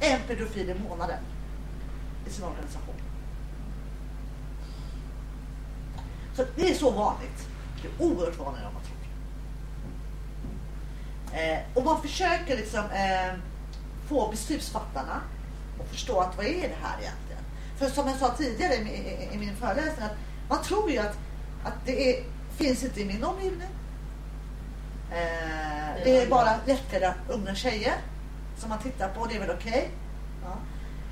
[0.00, 1.18] en pedofil i månaden
[2.26, 2.94] i sin organisation.
[6.36, 7.48] Så det är så vanligt.
[7.82, 8.94] Det är oerhört vanligt om man tror.
[11.40, 13.34] Eh, och man försöker liksom eh,
[14.08, 15.20] få beslutsfattarna
[15.80, 17.42] att förstå att vad är det här egentligen?
[17.78, 20.16] För som jag sa tidigare i, i, i min föreläsning att
[20.48, 21.18] man tror ju att,
[21.64, 22.24] att det är,
[22.56, 23.68] finns inte i min omgivning.
[25.10, 27.94] Eh, det är bara lättklädda unga tjejer
[28.58, 29.26] som man tittar på.
[29.26, 29.70] Det är väl okej.
[29.70, 29.88] Okay.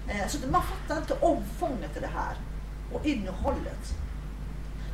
[0.08, 2.36] Eh, så man fattar inte omfånget i det här
[2.92, 3.94] och innehållet.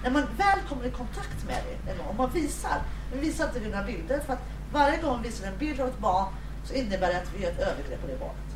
[0.03, 3.71] När man väl kommer i kontakt med det, om man visar, Vi visar inte dina
[3.71, 4.42] några bilder för att
[4.73, 6.27] varje gång vi visar en bild av ett barn
[6.64, 8.49] så innebär det att vi gör ett övergrepp på det barnet.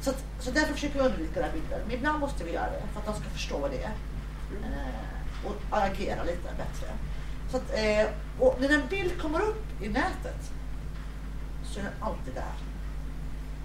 [0.00, 1.80] Så, att, så därför försöker vi undvika den bilden.
[1.86, 3.94] Men ibland måste vi göra det för att de ska förstå vad det är.
[4.62, 6.88] Eh, och agera lite bättre.
[7.50, 8.06] Så att, eh,
[8.38, 10.52] och när en bild kommer upp i nätet
[11.64, 12.54] så är den alltid där.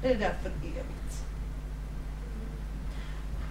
[0.01, 1.02] Det är där för evigt.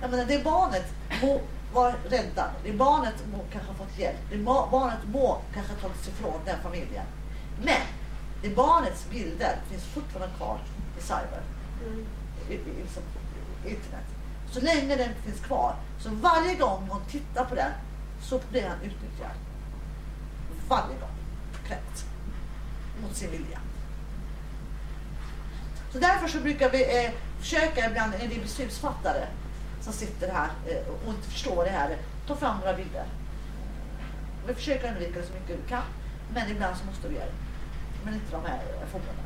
[0.02, 1.40] Jag menar, det barnet må
[1.72, 2.50] vara räddad.
[2.64, 4.18] Det barnet må kanske ha fått hjälp.
[4.30, 7.06] Det barnet må kanske ha tagits ifrån den familjen.
[7.64, 7.80] Men
[8.42, 10.58] det barnets bilder finns fortfarande kvar
[10.98, 11.42] i cyber.
[11.86, 12.06] Mm.
[12.48, 14.06] I, i, i, internet.
[14.50, 15.74] Så länge den finns kvar.
[16.00, 17.72] Så varje gång hon tittar på den
[18.22, 19.36] så blir han utnyttjad.
[20.68, 21.16] Varje gång.
[21.66, 22.04] Kränkt.
[23.02, 23.58] Mot sin vilja.
[25.92, 27.10] Så därför så brukar vi eh,
[27.40, 29.26] försöka ibland, när det är beslutsfattare
[29.82, 33.04] som sitter här eh, och inte förstår det här, ta fram några bilder.
[34.46, 35.82] Vi försöker undvika det så mycket vi kan,
[36.34, 37.32] men ibland så måste vi göra det.
[38.04, 39.16] Men inte de här eh, fordonen.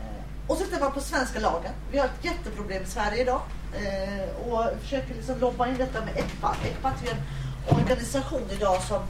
[0.00, 1.72] Eh, och så tittar man på svenska lagen.
[1.90, 3.40] Vi har ett jätteproblem i Sverige idag
[3.74, 6.56] eh, och försöker liksom lobba in detta med ECPAT.
[6.64, 9.02] ECPAT är en organisation idag som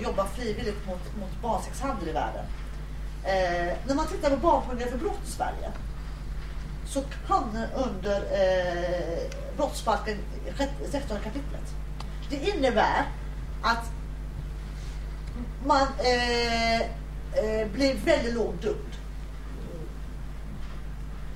[0.00, 2.44] jobbar frivilligt mot, mot barnsexhandel i världen.
[3.26, 5.72] Eh, när man tittar på barnpornografibrott i Sverige
[6.86, 10.18] så hamnar under eh, brottsbalken
[10.90, 11.74] 16 kapitlet.
[12.30, 13.06] Det innebär
[13.62, 13.90] att
[15.64, 18.96] man eh, eh, blir väldigt lågt dömd.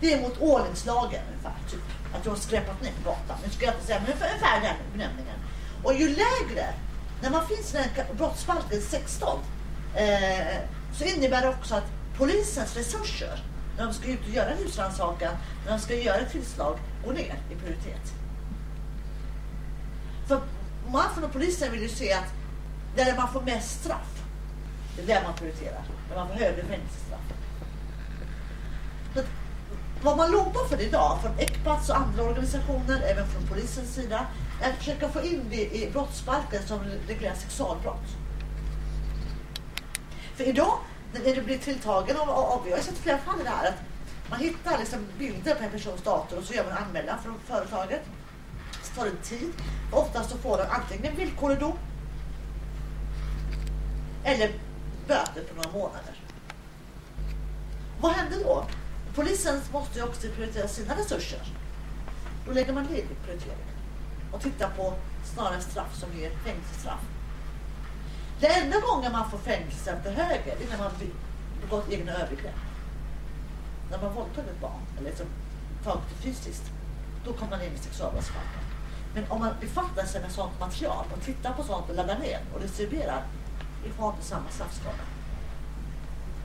[0.00, 1.54] Det är mot ordningslagen ungefär.
[1.70, 1.80] Typ.
[2.14, 3.36] Att du har skräpat ner på gatan.
[3.44, 5.36] Nu ska jag inte säga, men ungefär den benämningen.
[5.82, 6.66] Och ju lägre,
[7.22, 9.38] när man finns i den brottsbalken 16,
[9.94, 10.58] eh,
[10.98, 11.84] så innebär det också att
[12.16, 13.42] polisens resurser
[13.76, 17.12] när de ska ut och göra en husrannsakan, när de ska göra ett tillslag, går
[17.12, 18.12] ner i prioritet.
[20.26, 20.40] För
[20.92, 22.32] man från polisen vill ju se att
[22.96, 24.22] där man får mest straff,
[24.96, 25.82] det är där man prioriterar.
[26.08, 27.20] Där man får högre fängelsestraff.
[30.02, 34.26] vad man lovar för idag, från ECPATS och andra organisationer, även från polisens sida,
[34.62, 36.78] är att försöka få in det i brottsbalken som
[37.08, 38.16] reglerar sexualbrott.
[40.36, 40.78] För idag
[41.12, 43.82] när du blir tilltagen av, av jag har sett flera fall i det här att
[44.30, 47.34] man hittar liksom bilder på en persons dator och så gör man en anmälan från
[47.46, 48.02] företaget.
[48.82, 49.52] Så tar det tid.
[49.92, 51.78] Oftast så får den antingen en villkorlig dom
[54.24, 54.50] eller
[55.06, 56.20] böter på några månader.
[58.00, 58.66] Vad händer då?
[59.14, 61.40] Polisen måste ju också prioritera sina resurser.
[62.46, 63.76] Då lägger man ner prioriteringen
[64.32, 64.94] och tittar på
[65.34, 67.00] snarare straff som ger fängelsestraff
[68.40, 70.90] det enda gången man får fängelse till höger är när man
[71.60, 72.60] begått egna övergrepp.
[73.90, 75.26] När man våldtagit ett barn eller liksom
[75.84, 76.62] tagit det fysiskt.
[77.24, 78.60] Då kommer man in i sexualbrottsbalken.
[79.14, 82.40] Men om man befattar sig med sånt material och tittar på sånt och laddar ner
[82.54, 83.24] och distribuerar,
[83.84, 85.04] vi har inte samma straffskala.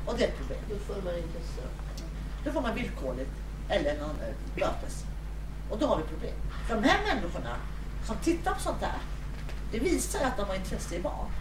[0.05, 0.59] Och det är ett problem.
[0.69, 2.03] Då får man inte straff.
[2.45, 3.31] Då får man villkorligt
[3.69, 5.03] eller någon eh, bötes.
[5.69, 6.35] Och då har vi problem.
[6.67, 7.55] För de här människorna
[8.05, 8.99] som tittar på sånt där,
[9.71, 11.31] det visar att de har intresse i barn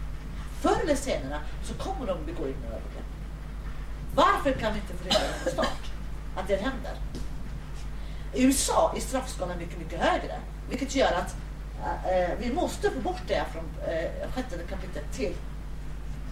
[0.61, 3.05] förr eller senare så kommer de begå egna övergrepp.
[4.15, 5.91] Varför kan vi inte förhindra det från start?
[6.35, 6.93] Att det händer.
[8.33, 10.39] I USA är straffskalan mycket, mycket högre.
[10.69, 11.35] Vilket gör att
[12.05, 15.33] äh, vi måste få bort det från äh, sjätte kapitlet till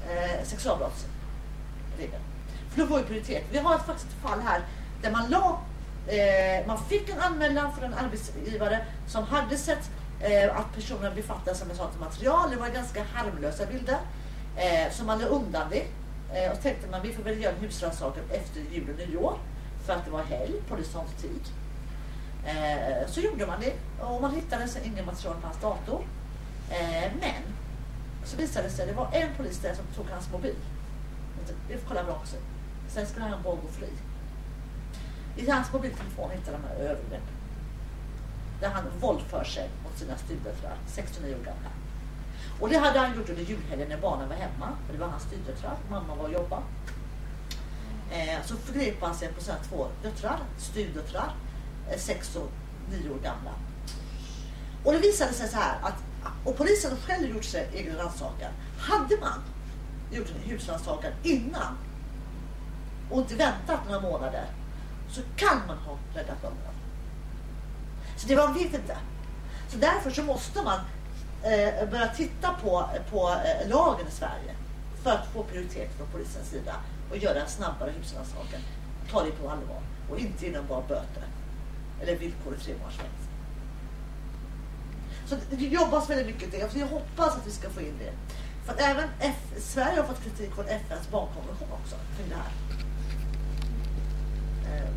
[0.09, 2.24] äh, sexualbrottsregeln.
[2.69, 3.43] För då får vi prioritet.
[3.51, 4.61] Vi har faktiskt ett fall här
[5.01, 5.59] där man la,
[6.07, 9.89] äh, man fick en anmälan från en arbetsgivare som hade sett
[10.24, 12.49] Eh, att personen befattade sig med sånt material.
[12.49, 13.99] Det var ganska harmlösa bilder.
[14.57, 15.86] Eh, så man la undan det.
[16.34, 19.38] Eh, och tänkte man vi får väl göra en husrannsakan efter jul och nyår.
[19.86, 20.76] För att det var helg på
[21.21, 21.41] tid.
[22.45, 26.01] Eh, så gjorde man det och man hittade sen inget material på hans dator.
[26.69, 27.43] Eh, men
[28.26, 30.55] så visade det sig att det var en polis där som tog hans mobil.
[31.67, 32.36] Vi får kolla också.
[32.88, 33.89] Sen skulle han bara gå fri.
[35.36, 37.43] I hans mobiltelefon hittade man övergrepp.
[38.60, 41.70] Där han våldför sig mot sina styvdöttrar, 69 år gamla.
[42.60, 44.70] Och det hade han gjort under julhelgen när barnen var hemma.
[44.86, 46.64] För det var hans styvdöttrar, mamma var och jobbade.
[48.12, 51.34] Eh, så förgrep han sig på sina två döttrar, styvdöttrar,
[51.89, 52.49] eh, sex och
[52.91, 53.51] nio år gamla.
[54.84, 56.04] Och det visade sig så här att,
[56.43, 58.51] och polisen har själv gjort sig egen rannsakan.
[58.78, 59.43] Hade man
[60.12, 61.78] gjort en husrannsakan innan
[63.10, 64.45] och inte väntat några månader
[65.10, 66.58] så kan man ha räddat barnen.
[68.24, 68.97] Så det man vet inte.
[69.69, 70.80] Så därför så måste man
[71.43, 74.55] eh, börja titta på, på eh, lagen i Sverige
[75.03, 76.76] för att få prioritet från polisens sida
[77.11, 78.61] och göra en snabbare husrannsakan.
[79.11, 81.24] Ta det på allvar och inte innan bara böter
[82.01, 83.30] eller villkorligt tre månaders fängelse.
[85.26, 86.80] Så det jobbas väldigt mycket med det.
[86.80, 88.13] Jag hoppas att vi ska få in det.
[88.65, 92.51] För att även F Sverige har fått kritik från FNs barnkonvention också kring det här.
[94.78, 94.89] Eh.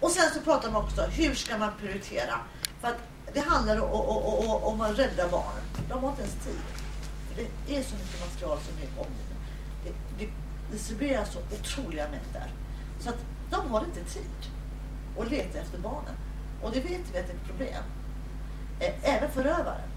[0.00, 2.34] Och sen så pratar man också hur ska man prioritera?
[2.80, 2.98] För att
[3.32, 3.80] det handlar
[4.64, 5.62] om att rädda barnen.
[5.88, 6.60] De har inte ens tid.
[7.66, 9.36] Det är så mycket material som är omgivet.
[9.84, 10.30] Det, det
[10.72, 12.52] distribueras så otroliga mängder.
[13.00, 13.18] Så att
[13.50, 14.50] de har inte tid
[15.18, 16.14] att leta efter barnen.
[16.62, 17.82] Och det vet vi att det är ett problem.
[18.80, 19.88] Eh, även förövaren.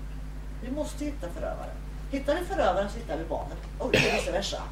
[0.61, 1.75] Vi måste hitta förövaren.
[2.11, 4.63] Hittar vi förövaren så hittar vi barnet och vice versa.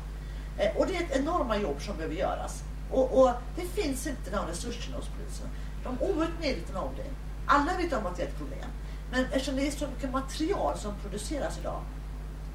[0.57, 2.63] Eh, och det är ett enorma jobb som behöver göras.
[2.91, 5.47] Och, och det finns inte de resurserna hos polisen.
[5.83, 7.09] De är oerhört medvetna om det.
[7.45, 8.69] Alla vet om att det är ett problem.
[9.11, 11.81] Men eftersom det är så mycket material som produceras idag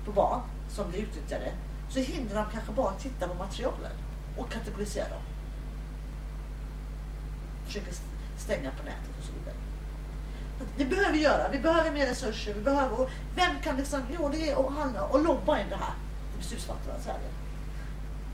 [0.04, 1.52] på barn som blir utnyttjade
[1.88, 3.92] så hindrar de kanske bara att titta på materialen
[4.36, 5.22] och kategorisera dem.
[7.66, 7.92] Försöker
[8.38, 9.56] stänga på nätet och så vidare.
[10.76, 11.48] Det behöver vi göra.
[11.48, 12.54] Vi behöver mer resurser.
[12.54, 15.76] Vi behöver, och vem kan liksom, jo det är att handla och lobba in det
[15.76, 15.94] här
[16.30, 17.28] till beslutsfattarna i Sverige.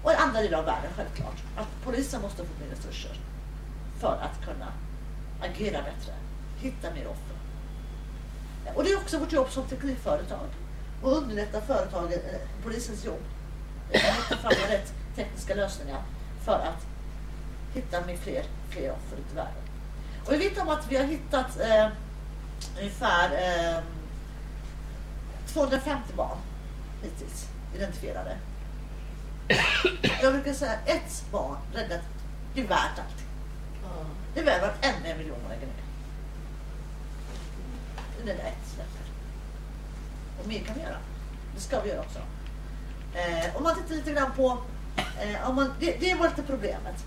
[0.03, 1.42] Och i andra delar av världen självklart.
[1.57, 3.20] Att polisen måste få mer resurser
[4.00, 4.72] för att kunna
[5.40, 6.12] agera bättre.
[6.59, 7.36] Hitta mer offer.
[8.74, 10.48] Och det är också vårt jobb som teknikföretag.
[11.03, 13.20] Och underlätta företagen, eh, polisens jobb.
[13.94, 16.03] Att ta fram rätt tekniska lösningar
[16.44, 16.86] för att
[17.74, 19.62] hitta med fler, fler offer ute i världen.
[20.26, 21.88] Och vi vet om att vi har hittat eh,
[22.78, 23.82] ungefär eh,
[25.46, 26.38] 250 barn
[27.03, 28.36] hittills identifierade.
[30.22, 32.01] Jag brukar säga ett barn räddat,
[32.55, 33.26] det är värt allting.
[34.34, 35.82] Det är värt varenda miljon man lägger ner.
[38.24, 39.03] Det är det ett släpper.
[40.40, 40.97] Och mer kan vi göra.
[41.55, 42.18] Det ska vi göra också.
[43.14, 44.59] Eh, om man tittar lite grann på,
[44.97, 47.05] eh, om man, det, det var lite problemet.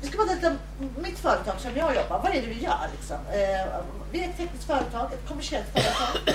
[0.00, 0.56] Vi ska prata lite om
[1.02, 2.20] mitt företag som jag jobbar.
[2.22, 2.88] Vad är det vi gör?
[2.92, 3.16] Liksom?
[3.16, 3.80] Eh,
[4.12, 6.34] vi är ett tekniskt företag, ett kommersiellt företag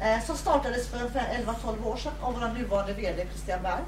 [0.00, 3.82] eh, som startades för 11-12 år sedan av vår nuvarande VD Christian Berg.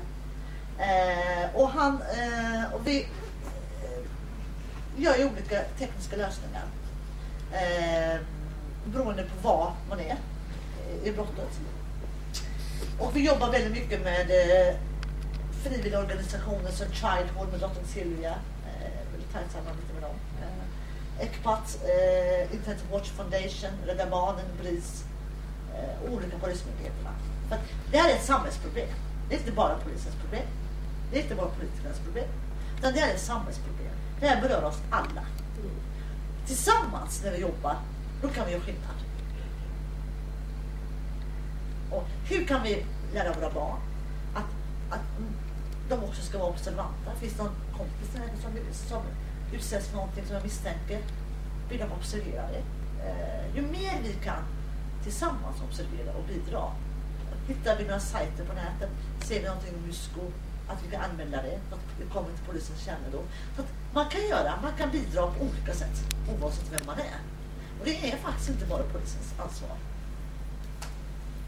[0.78, 4.02] Eh, och, han, eh, och vi eh,
[4.96, 6.64] gör ju olika tekniska lösningar
[7.52, 8.20] eh,
[8.84, 10.16] beroende på var man är
[11.04, 11.60] i brottet.
[12.98, 14.74] Och vi jobbar väldigt mycket med eh,
[15.62, 18.34] frivilliga organisationer som Childhood med dottern Silvia
[18.66, 20.16] eh, tajt samarbete med dem.
[20.40, 25.04] Eh, ECPAT, eh, Internet Watch Foundation, Rädda Barnen, BRIS,
[25.74, 27.10] eh, olika polismyndigheterna.
[27.48, 27.58] För
[27.90, 28.88] det här är ett samhällsproblem.
[29.28, 30.46] Det är inte bara polisens problem.
[31.10, 32.28] Det är inte bara politikernas problem.
[32.78, 33.94] Utan det är ett samhällsproblem.
[34.20, 35.26] Det här berör oss alla.
[36.46, 37.76] Tillsammans när vi jobbar,
[38.22, 38.96] då kan vi göra skillnad.
[41.90, 42.84] Och hur kan vi
[43.14, 43.78] lära våra barn
[44.34, 44.44] att,
[44.90, 45.00] att
[45.88, 47.14] de också ska vara observanta?
[47.20, 48.48] Finns det någon kompis som,
[48.88, 49.02] som
[49.52, 51.00] utsätts för någonting som jag misstänker
[51.68, 52.62] vill de observera det.
[53.06, 54.42] Eh, ju mer vi kan
[55.02, 56.70] tillsammans observera och bidra.
[57.48, 58.90] Hittar vi några sajter på nätet,
[59.24, 60.20] ser vi någonting om Mysko,
[60.68, 63.24] att vi kan använda det, att det kommer till polisens kännedom.
[63.56, 65.96] Så att man kan göra, man kan bidra på olika sätt
[66.40, 67.20] oavsett vem man är.
[67.80, 69.76] Och det är faktiskt inte bara polisens ansvar.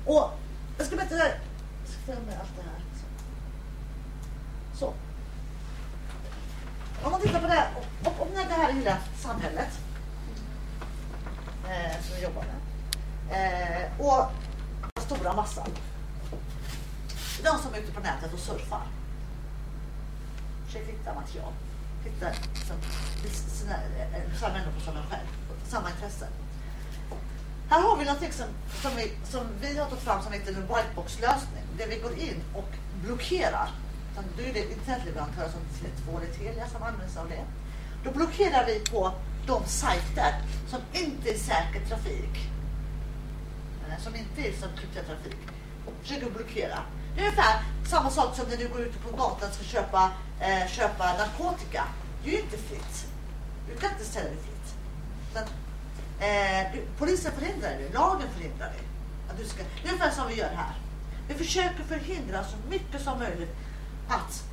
[0.05, 0.31] Och
[0.79, 1.41] jag ska berätta där.
[1.81, 2.83] Jag ska få med allt det här.
[4.75, 4.95] Så.
[7.03, 7.69] Om man tittar på det,
[8.05, 9.81] och, om det här lilla samhället
[11.65, 12.59] eh, som vi jobbar med
[13.31, 14.33] eh, och
[15.03, 15.71] stora massan.
[17.43, 18.87] De som är ute på nätet och surfar.
[20.69, 21.53] Försöker hitta material.
[22.05, 22.77] Hitta liksom,
[23.59, 25.29] sina, eh, eh, samma människor som en själv.
[25.67, 26.29] Samma intresse.
[27.71, 28.47] Här har vi något som,
[28.83, 31.65] som, vi, som vi har tagit fram som heter en whitebox-lösning.
[31.79, 32.69] Där vi går in och
[33.05, 33.71] blockerar.
[34.37, 37.45] Då är det internetleverantörer som Tele2 eller Telia som använder sig av det.
[38.05, 39.13] Då blockerar vi på
[39.47, 40.35] de sajter
[40.69, 42.51] som inte är säker trafik.
[43.89, 45.58] Eh, som inte är som krypterad trafik.
[46.03, 46.79] Försöker blockera.
[47.15, 50.11] Det är ungefär samma sak som när du går ut på gatan och ska köpa,
[50.41, 51.85] eh, köpa narkotika.
[52.25, 53.07] Det är ju inte fritt.
[53.71, 54.75] Du kan inte sälja det fritt.
[55.31, 55.43] Utan,
[56.29, 58.85] eh, du, polisen förhindrar det, lagen förhindrar det.
[59.33, 60.75] Att du ska, det är ungefär som vi gör här.
[61.29, 63.57] Vi försöker förhindra så mycket som möjligt
[64.09, 64.45] att,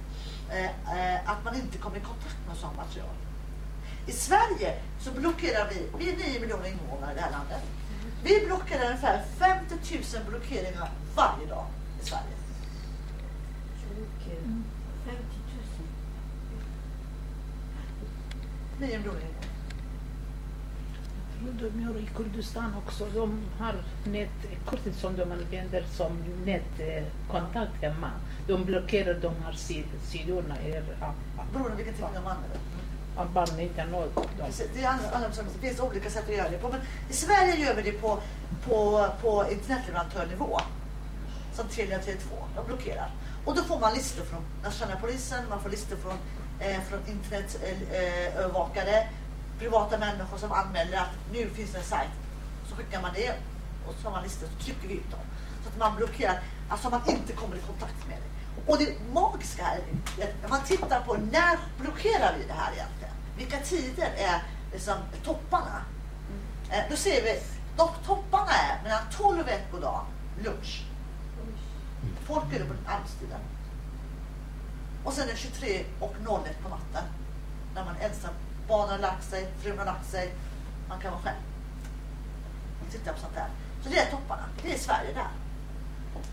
[0.51, 3.15] eh, eh att man inte kommer i kontakt med sådant material.
[4.07, 7.61] I Sverige så blockerar vi, vi är 9 miljoner invånare i det här landet.
[8.23, 9.75] Vi blockerar ungefär 50
[10.13, 11.65] 000 blockeringar varje dag
[12.01, 12.35] i Sverige.
[15.05, 15.21] 50
[18.79, 18.89] 000.
[18.89, 19.21] 9 miljoner.
[21.59, 23.05] De gör i Kurdistan också.
[23.13, 26.11] De har nätkortet som de använder som
[26.45, 28.11] nätkontakt hemma.
[28.47, 30.55] De blockerar de här sid- sidorna.
[30.61, 31.13] Er, ja,
[31.53, 32.59] Beroende på vilken tidning de använder.
[33.15, 34.23] ja, barn inte når dem.
[34.45, 36.69] Precis, Det, är andra, andra, det finns olika sätt att göra det på.
[36.69, 38.19] Men I Sverige gör vi det på,
[38.67, 40.59] på, på internetleverantörnivå.
[41.55, 42.29] Som Telia och Tele2.
[42.55, 43.11] De blockerar.
[43.45, 46.17] Och då får man listor från nationella polisen, man får listor från,
[46.59, 49.07] eh, från internetövervakare, eh,
[49.59, 52.09] privata människor som anmäler att nu finns det en sajt.
[52.69, 53.33] Så skickar man det
[53.87, 55.19] och så har man listor så trycker vi ut dem.
[55.63, 56.39] Så att man blockerar,
[56.69, 58.71] alltså man inte kommer i kontakt med det.
[58.71, 59.79] Och det magiska här
[60.19, 63.13] är att man tittar på när blockerar vi det här egentligen?
[63.37, 64.43] Vilka tider är
[64.73, 65.81] liksom topparna?
[66.69, 67.41] Eh, då ser vi,
[67.77, 70.05] de topparna är mellan 12 och 1 på dagen,
[70.43, 70.85] lunch.
[72.25, 73.39] Folk gör det på arbetstiden.
[75.03, 76.15] Och sen är det 23 och
[76.45, 77.03] 01 på natten.
[77.75, 78.33] När man är ensam.
[78.67, 80.33] Barnen har lagt sig, frun har lagt sig.
[80.89, 81.37] Man kan vara själv.
[82.81, 83.47] Och titta på sånt där.
[83.83, 84.43] Så det är topparna.
[84.63, 85.31] Det är Sverige där.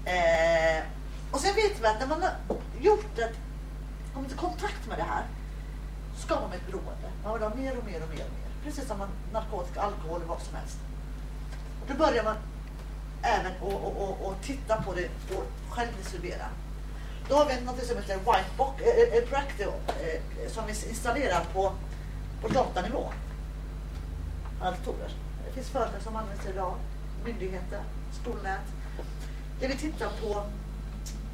[0.05, 0.85] Eh,
[1.31, 2.33] och sen vet vi att när man har
[2.81, 3.37] gjort ett,
[4.15, 5.25] kommit i kontakt med det här
[6.15, 7.09] så skapar man ett beroende.
[7.25, 8.51] Man vill ha mer och mer och mer och mer.
[8.65, 10.79] Precis som man, narkotika, alkohol eller vad som helst.
[11.81, 12.37] Och då börjar man
[13.23, 16.47] även att och, och, och titta på det och själv distribuera.
[17.29, 20.67] Då har vi något som heter Whitebox, eh, eh, eh, äh, äh, Practice, äh, som
[20.67, 21.73] vi installerar på,
[22.43, 23.13] på datanivå.
[24.61, 25.11] Alla datorer.
[25.47, 26.75] Det finns företag som använder sig idag,
[27.25, 27.83] myndigheter,
[28.23, 28.67] skolnät.
[29.61, 30.45] Det vi tittar på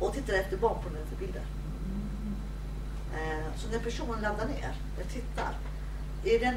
[0.01, 1.43] och tittar efter barnpornografibilder.
[3.15, 5.53] Eh, så när personen laddar ner, eller tittar,
[6.25, 6.55] är den,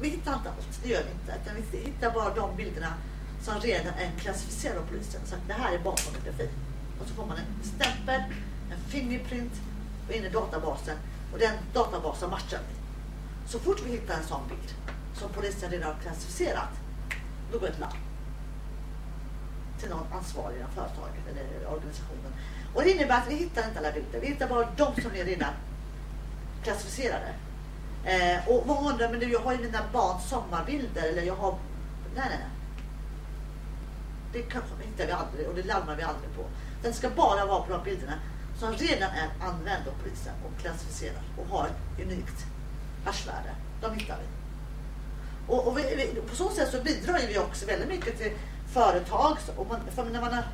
[0.00, 1.34] vi hittar inte allt, det gör vi inte.
[1.42, 2.94] Utan vi hittar bara de bilderna
[3.42, 5.20] som redan är klassificerad av polisen.
[5.24, 6.48] Så att det här är barnpornografi.
[7.00, 8.20] Och så får man en stämpel,
[8.70, 9.52] en fingerprint
[10.08, 10.96] och in i databasen.
[11.32, 12.74] Och den databasen matchar vi.
[13.48, 14.74] Så fort vi hittar en sån bild
[15.14, 16.68] som polisen redan har klassificerat,
[17.52, 17.96] då går ett larm
[19.80, 22.32] till någon ansvarig inom företaget eller organisationen.
[22.74, 24.20] Och det innebär att vi hittar inte alla bilder.
[24.20, 25.52] Vi hittar bara de som är redan
[26.62, 27.34] klassificerade.
[28.04, 31.50] Eh, och många undrar, men du, jag har ju mina barns sommarbilder eller jag har...
[32.14, 32.55] Nej, nej, nej.
[34.36, 36.44] Det kanske hittar vi aldrig och det larmar vi aldrig på.
[36.82, 38.12] Den ska bara vara på de bilderna
[38.58, 42.46] som redan är använda av polisen och klassificerade och har ett unikt
[43.04, 43.50] haschvärde.
[43.80, 44.26] De hittar vi.
[45.52, 48.32] Och, och vi, vi, på så sätt så bidrar vi också väldigt mycket till
[48.72, 49.36] företag.
[49.56, 50.44] Och man, för när man har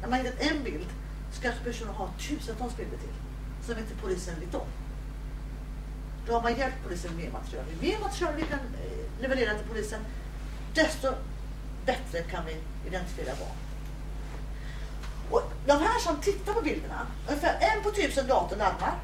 [0.00, 0.88] när man hittat en bild
[1.32, 3.14] så kanske personen har tusentals bilder till
[3.66, 4.68] som inte polisen vet om.
[6.26, 7.64] Då har man hjälpt polisen med mer material.
[7.70, 10.00] Ju mer material vi kan eh, leverera till polisen
[10.74, 11.08] desto
[11.88, 12.56] bättre kan vi
[12.88, 13.56] identifiera barn.
[15.30, 18.94] Och de här som tittar på bilderna, ungefär en på tusen dator larmar.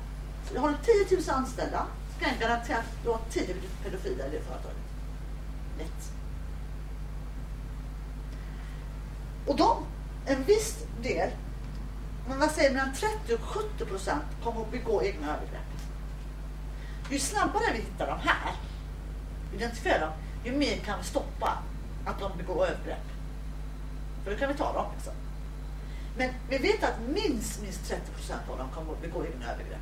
[0.53, 0.77] Så har du
[1.07, 3.55] 10 000 anställda så kan jag garantera att du har 10
[3.85, 4.77] pedofiler i det företaget.
[5.79, 6.13] Lätt.
[9.47, 9.87] Och de,
[10.27, 11.31] en viss del,
[12.29, 15.71] men man säger mellan 30 och 70 procent kommer att begå egna övergrepp.
[17.11, 18.53] Ju snabbare vi hittar de här,
[19.55, 20.13] identifierar dem,
[20.45, 21.59] ju mer kan vi stoppa
[22.07, 23.07] att de begår övergrepp.
[24.25, 24.87] För då kan vi ta dem.
[24.95, 25.13] Liksom.
[26.17, 29.81] Men vi vet att minst, minst 30 procent av dem kommer att begå egna övergrepp.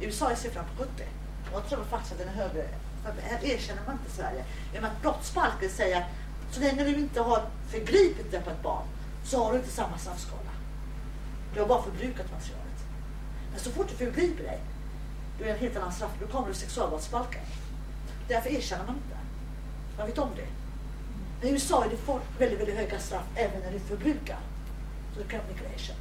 [0.00, 1.04] I USA är siffran på 70.
[1.52, 2.68] Jag tror faktiskt att den är högre.
[3.04, 4.44] För här erkänner man inte Sverige.
[4.74, 6.06] I och med att brottsbalken säger att
[6.50, 8.86] så länge du inte har förgripit dig på ett barn
[9.24, 10.50] så har du inte samma straffskala.
[11.54, 12.78] Du har bara förbrukat materialet.
[13.50, 14.60] Men så fort du förgriper dig,
[15.38, 16.10] då är det en helt annan straff.
[16.20, 17.42] Då kommer du sexualbrottsbalken.
[18.28, 19.16] Därför erkänner man inte.
[19.98, 20.57] Man vet om det.
[21.42, 24.38] I USA är det får väldigt, väldigt höga straff även när du förbrukar.
[25.14, 25.94] Så det kan man inte.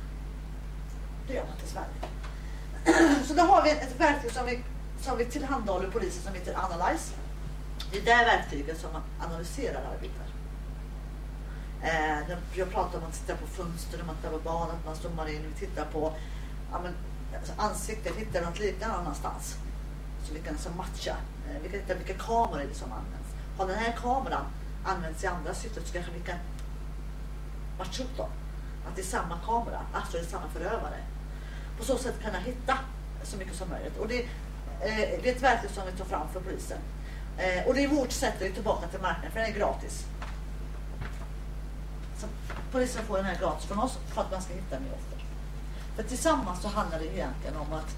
[1.28, 3.24] Det gör man inte i Sverige.
[3.28, 4.60] Så då har vi ett verktyg som vi,
[5.02, 7.14] som vi tillhandahåller polisen som heter Analyze.
[7.92, 10.28] Det är det verktyget som man analyserar arbetar.
[11.82, 15.30] Eh, jag pratar om att titta på fönster, man tittar på barn, att man zoomar
[15.30, 15.42] in.
[15.54, 16.14] Vi tittar på
[16.72, 16.94] ja, men,
[17.38, 19.56] alltså, ansiktet, hittar något liknande någonstans.
[20.24, 21.16] Så vi kan alltså matcha.
[21.50, 23.30] Eh, vi kan hitta vilka kameror det som används.
[23.58, 24.46] Har den här kameran
[24.84, 26.38] används i andra syften så kanske vi kan
[27.78, 28.30] matcha upp dem.
[28.88, 30.98] Att det är samma kamera, alltså det är samma förövare.
[31.78, 32.78] På så sätt kan jag hitta
[33.24, 33.98] så mycket som möjligt.
[33.98, 34.20] Och det,
[34.82, 36.78] eh, det är ett verktyg som vi tar fram för polisen.
[37.38, 40.06] Eh, och det är vårt sätt att ge tillbaka till marknaden, för den är gratis.
[42.18, 42.28] Så
[42.72, 45.24] polisen får den här gratis från oss för att man ska hitta mer offer.
[45.96, 47.98] För tillsammans så handlar det egentligen om att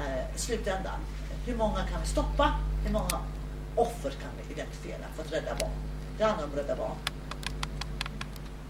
[0.00, 1.00] eh, i slutändan,
[1.46, 2.54] hur många kan vi stoppa?
[2.84, 3.20] Hur många
[3.74, 5.89] offer kan vi identifiera för att rädda barn?
[6.22, 6.96] Andra numret om.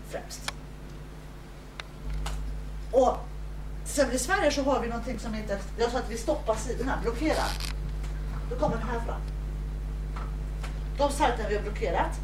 [0.09, 0.53] Främst.
[2.93, 3.17] Och
[3.85, 6.99] sen i Sverige så har vi någonting som heter, jag sa att vi stoppar sidorna,
[7.03, 7.51] blockerar.
[8.51, 9.21] Då kommer den här fram.
[10.99, 12.21] De sajterna vi har blockerat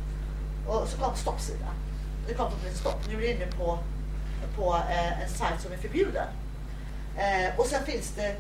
[0.67, 1.75] och så kom stoppsidan.
[2.29, 3.07] Det kom på ett stopp.
[3.09, 3.79] Nu är vi inne på,
[4.57, 6.29] på eh, en sajt som är förbjuden.
[7.17, 8.37] Eh, och sen finns det,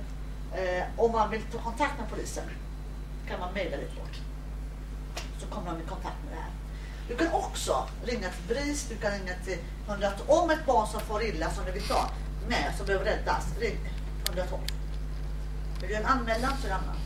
[0.61, 2.45] eh, om man vill ta kontakt med polisen,
[3.29, 4.17] kan man mejla dit bort.
[5.39, 6.51] Så kommer de i kontakt med det här.
[7.09, 10.31] Du kan också ringa till BRIS, du kan ringa till 112.
[10.31, 12.11] Om ett barn som får illa, som du vill ta
[12.49, 13.79] med, som behöver räddas, ring
[14.29, 14.63] 112.
[15.81, 16.97] Vill du göra en anmälan så är det annan.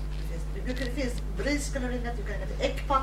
[0.54, 3.02] Det finns, det finns BRIS kan du ringa till, du kan ringa till ECPAT.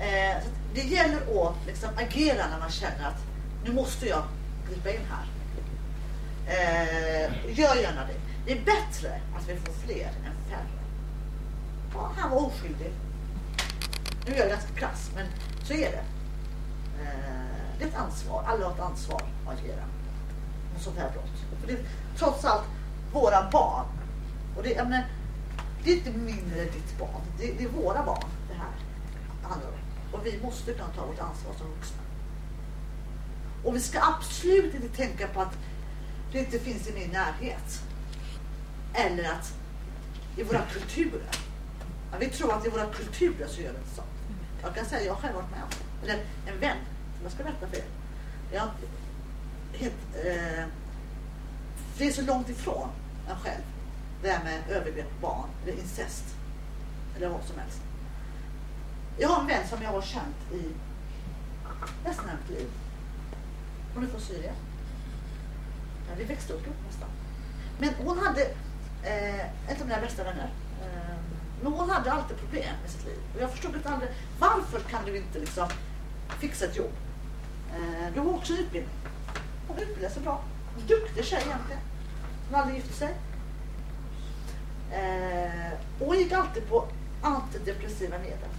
[0.00, 0.42] Eh,
[0.74, 3.20] det gäller att liksom agera när man känner att
[3.64, 4.22] nu måste jag
[4.68, 5.26] gripa in här.
[6.46, 8.14] Eh, gör gärna det.
[8.46, 10.80] Det är bättre att vi får fler än färre.
[11.94, 12.92] Ja, han var oskyldig.
[14.26, 15.26] Nu är jag ganska krass, men
[15.64, 16.04] så är det.
[17.00, 18.44] Eh, det är ett ansvar.
[18.46, 19.84] Alla har ett ansvar att agera
[20.72, 21.60] mot sånt här brott.
[21.60, 21.86] För det är
[22.18, 22.64] trots allt
[23.12, 23.86] våra barn.
[24.56, 25.06] Och det, jag menar,
[25.84, 27.22] det är inte min eller ditt barn.
[27.38, 28.72] Det, det är våra barn det här
[29.42, 29.78] handlar om.
[30.12, 31.98] Och vi måste kunna ta vårt ansvar som vuxna.
[33.64, 35.58] Och vi ska absolut inte tänka på att
[36.32, 37.82] det inte finns i min närhet.
[38.94, 39.54] Eller att
[40.36, 41.36] i våra kulturer.
[42.12, 44.02] Ja, vi tror att i våra kulturer så gör vi inte så.
[44.62, 45.93] Jag kan säga att jag har själv varit med om det.
[46.04, 46.76] Eller en vän
[47.16, 47.84] som jag ska berätta för er.
[48.52, 48.68] Jag,
[49.72, 50.64] helt, eh,
[51.98, 52.88] det är så långt ifrån
[53.28, 53.62] en själv.
[54.22, 56.24] Det här med övergrepp på barn eller incest.
[57.16, 57.80] Eller vad som helst.
[59.18, 60.62] Jag har en vän som jag har känt i
[62.04, 62.68] nästan hela mitt liv.
[63.94, 64.54] Hon är från Syrien.
[66.08, 67.08] Ja, vi växte upp ihop nästan.
[67.78, 68.42] Men hon hade,
[69.02, 70.50] eh, inte av mina bästa vänner,
[70.82, 71.16] eh,
[71.62, 73.18] men hon hade alltid problem med sitt liv.
[73.34, 75.68] Och jag förstod inte aldrig, varför kan du inte liksom
[76.28, 76.92] fixa ett jobb?
[77.74, 78.94] Eh, du har också utbildning.
[79.68, 80.44] Hon utbildar sig bra.
[80.88, 81.82] Duktig tjej egentligen.
[82.50, 83.14] Hon aldrig gift sig.
[84.92, 86.88] Eh, och hon gick alltid på
[87.22, 88.50] antidepressiva medel.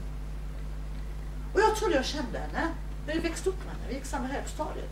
[1.53, 2.67] Och jag trodde jag kände henne.
[3.07, 3.87] Vi växte upp med henne.
[3.87, 4.89] Vi gick samma högstadiet.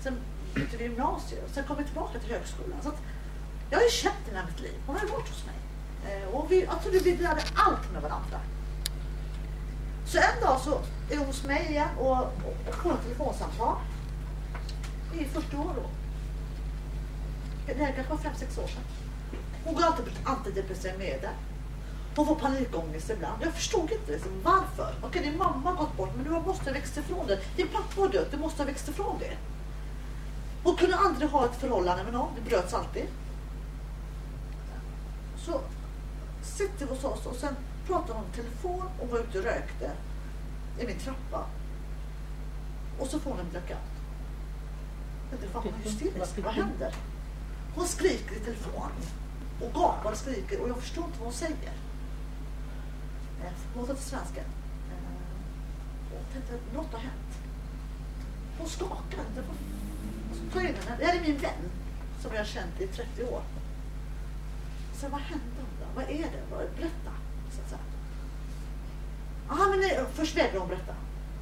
[0.00, 0.16] Sen
[0.54, 2.78] bytte vi gymnasiet och sen kom vi tillbaka till högskolan.
[2.82, 2.98] Så att
[3.70, 4.74] jag har ju känt henne i mitt liv.
[4.86, 5.54] Hon har ju varit hos mig.
[6.06, 8.40] Eh, och vi, jag trodde vi delade allt med varandra.
[10.12, 13.76] Så en dag så är hon hos mig igen och, och, och får ett telefonsamtal.
[15.12, 15.88] Det är 40 år då.
[17.66, 18.82] Det här kanske var 5-6 år sedan.
[19.64, 21.30] Hon går alltid på antidepressiva medel.
[22.16, 23.42] Hon får panikångest ibland.
[23.42, 24.94] Jag förstod inte liksom, varför.
[25.02, 27.40] Okej, din mamma har gått bort, men du måste ha växt ifrån det.
[27.56, 29.36] Din pappa har dött, du måste ha växt ifrån det.
[30.62, 32.30] Hon kunde aldrig ha ett förhållande med någon.
[32.34, 33.06] Det bröts alltid.
[35.46, 35.60] Så
[36.42, 37.56] sitter vi hos oss och sen
[37.86, 39.90] pratade hon i telefon och var ute och rökte
[40.80, 41.46] i min trappa.
[42.98, 43.78] Och så får hon en blackout.
[45.30, 46.38] Jag tänkte, fan hon hysterisk.
[46.44, 46.94] Vad händer?
[47.74, 48.90] Hon skriker i telefon
[49.60, 51.72] och gapar och skriker och jag förstår inte vad hon säger.
[53.44, 54.40] Eh, Hon tar till svenska.
[54.40, 54.96] Eh,
[56.12, 57.38] Jag tänkte, något har hänt.
[58.58, 59.24] Hon skakar.
[59.34, 59.54] Det var...
[60.30, 60.96] Och så tar jag in henne.
[60.98, 61.70] Det här är min vän
[62.22, 63.42] som jag har känt i 30 år.
[65.00, 65.86] Så vad hände då?
[65.94, 66.56] Vad är det?
[66.76, 67.11] Berätta
[69.52, 70.94] ah, men nej, först vägrar hon berätta.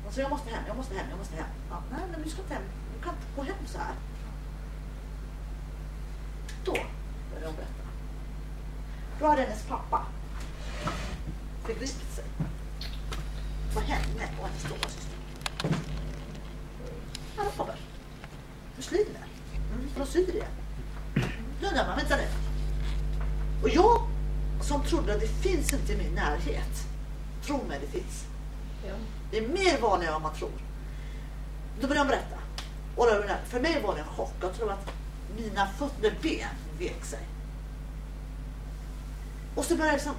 [0.04, 1.46] Hon sa, jag måste hem, jag måste hem, jag måste hem.
[1.70, 2.62] Ja, nej, men du ska inte hem.
[2.96, 3.94] Du kan inte gå hem så här.
[6.64, 7.84] Då började hon berätta.
[9.20, 10.06] Då hade hennes pappa
[11.64, 12.24] förgripit sig
[13.74, 15.16] på henne och hennes storasyster.
[17.38, 17.76] Araber.
[18.76, 19.24] Muslimer.
[19.94, 20.46] Från mm, Syrien.
[21.60, 22.26] Då undrar man, vänta nu.
[23.62, 24.08] Och jag
[24.60, 26.89] som trodde att det finns inte i min närhet.
[27.50, 28.24] Tro mig, det finns.
[28.86, 28.94] Ja.
[29.30, 30.50] Det är mer vanligt än man tror.
[31.80, 32.36] Då började de berätta.
[32.96, 34.32] Och då, för mig var det en chock.
[34.40, 34.90] Jag tror att
[35.36, 36.48] mina fötter, ben
[36.78, 37.18] vek sig.
[39.54, 40.14] Och så började jag liksom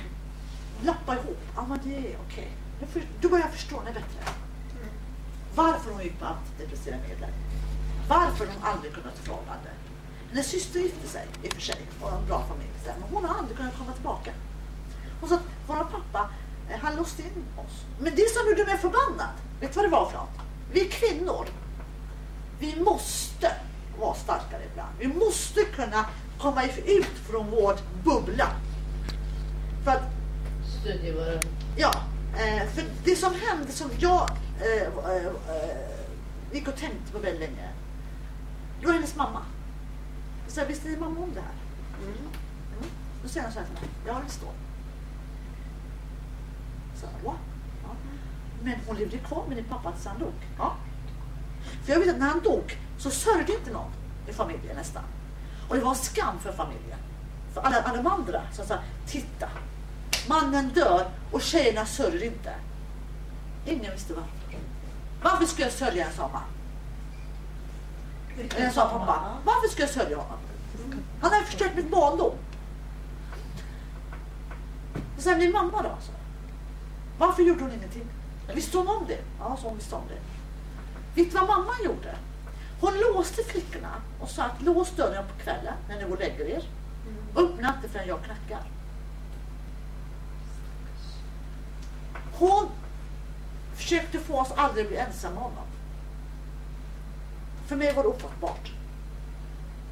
[0.84, 1.40] lappa ihop.
[1.56, 2.52] Ja, men det är okej.
[2.92, 4.34] För- Då börjar jag förstå henne bättre.
[5.56, 7.30] varför hon gick på antidepressiva medel.
[8.08, 9.70] Varför de aldrig kunnat förhållande.
[10.30, 12.70] Hennes syster gifte sig i och för sig och en bra familj.
[12.86, 14.32] där, Men hon har aldrig kunnat komma tillbaka.
[15.20, 16.30] Hon sa att vår pappa,
[16.82, 17.86] han låste in oss.
[18.00, 20.40] Men det som gjorde mig förbannad, vet du vad det var för något?
[20.72, 21.48] Vi kvinnor,
[22.60, 23.52] vi måste
[24.00, 24.92] vara starkare ibland.
[25.00, 26.06] Vi måste kunna
[26.40, 28.48] komma ut från vår bubbla.
[29.84, 30.04] För att
[30.82, 31.40] Stödja varandra.
[31.78, 31.94] Ja,
[32.34, 34.30] eh, för det som hände som jag
[34.62, 35.32] eh, eh,
[36.52, 37.70] gick och tänkte på väldigt länge.
[38.80, 39.46] Det var hennes mamma.
[40.44, 41.56] Jag sa, visste din mamma om det här?
[42.04, 42.18] Mm.
[42.18, 42.90] Mm.
[43.24, 43.90] Då säger hon så här till mig.
[44.08, 44.54] Ja, det står.
[47.02, 47.34] Så, ja.
[47.84, 47.90] ja.
[48.64, 50.34] Men hon levde kvar med din pappa tills han dog.
[50.58, 50.76] Ja.
[51.86, 53.92] För jag vet att när han dog så sörjde inte någon
[54.28, 55.04] i familjen nästan.
[55.70, 57.00] Och det var en skam för familjen.
[57.54, 58.78] För alla, alla de andra som sa,
[59.08, 59.50] titta,
[60.30, 62.54] mannen dör och tjejerna sörjer inte.
[63.66, 64.42] Ingen visste varför.
[65.24, 66.42] Varför ska jag sörja en sån man?
[68.56, 69.38] Eller sa pappa.
[69.46, 70.40] Varför ska jag sörja honom?
[71.22, 72.34] Han har förstört mitt barndom.
[75.18, 75.98] Och sen min mamma då?
[76.02, 76.12] Så.
[77.22, 78.06] Varför gjorde hon ingenting?
[78.54, 79.20] Visste hon om det?
[79.40, 80.20] Ja, så hon visste om det.
[81.22, 82.16] Vet du vad mamma gjorde?
[82.80, 86.46] Hon låste flickorna och sa att lås dörren på kvällen när ni går och lägger
[86.46, 86.64] er.
[87.36, 88.64] Öppna inte förrän jag knackar.
[92.34, 92.68] Hon
[93.76, 95.66] försökte få oss aldrig bli ensamma med honom.
[97.66, 98.72] För mig var det ofattbart.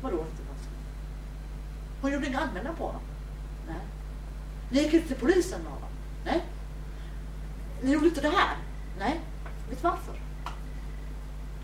[0.02, 0.78] Vadå inte ensamma?
[2.02, 3.02] Hon gjorde inga anmälan på honom.
[3.68, 3.82] Nej.
[4.70, 5.90] Ni gick inte till polisen med honom.
[6.26, 6.46] Nej.
[7.82, 8.56] Ni gjorde inte det här.
[9.00, 9.20] Nej.
[9.70, 10.14] Vet du varför?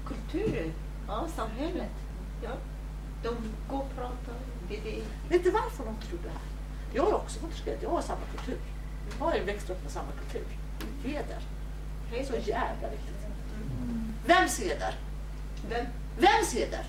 [0.07, 0.72] Kulturen,
[1.07, 1.91] ja, samhället.
[2.43, 2.49] Ja.
[3.24, 3.36] De
[3.70, 4.36] går och pratar.
[4.70, 5.03] Det, det.
[5.30, 6.39] Vet du varför de gjorde det här?
[6.93, 8.57] Jag har också fått jag har samma kultur.
[9.20, 10.47] Jag har ju växt upp med samma kultur.
[11.03, 11.39] Heder.
[12.28, 13.16] Så jävla viktigt.
[14.26, 14.95] Vems heder?
[15.70, 15.86] Vem?
[16.20, 16.84] Vems heder?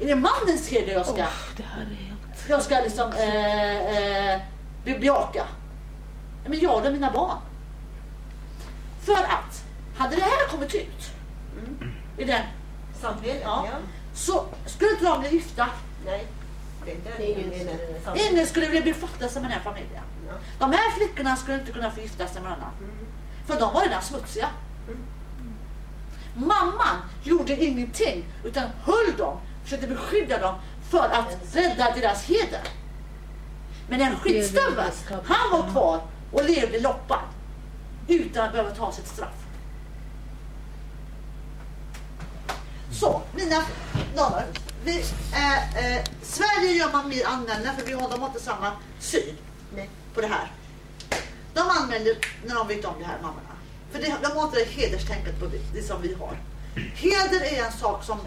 [0.00, 2.48] Är det mannens heder jag ska, Oh, det här är helt...
[2.48, 3.76] jag ska liksom eh,
[4.34, 4.40] eh,
[4.84, 5.46] be- bejaka?
[6.44, 7.38] Men jag och mina barn.
[9.00, 9.64] För att,
[9.96, 11.10] hade det här kommit ut
[12.18, 12.42] i den,
[13.00, 13.66] Samhället, Ja.
[13.70, 13.76] ja.
[14.14, 15.68] så skulle inte de bli gifta.
[16.04, 16.26] Nej.
[18.30, 20.02] Ingen skulle vilja befatta sig med den här familjen.
[20.28, 20.32] Ja.
[20.58, 22.72] De här flickorna skulle inte kunna få gifta sig med någon annan.
[23.46, 24.48] För de var redan smutsiga.
[26.34, 30.54] Mamman gjorde ingenting utan höll dem, försökte beskydda dem
[30.90, 32.60] för att rädda deras heder.
[33.88, 34.90] Men den skitstöveln,
[35.24, 36.00] han var kvar
[36.32, 37.24] och levde loppan
[38.08, 39.42] utan att behöva ta sitt straff.
[42.92, 43.62] Så, mina
[44.16, 44.46] damer.
[44.84, 48.72] Vi, eh, eh, Sverige gör man mer anmälningar för vi har, de har inte samma
[49.00, 49.36] syn
[49.74, 49.90] Nej.
[50.14, 50.52] på det här.
[51.54, 52.16] De anmäler
[52.46, 53.56] när de vet om det här, mammorna.
[53.90, 56.36] För det, de har inte det hederstänket på det, det som vi har.
[56.94, 58.18] Heder är en sak som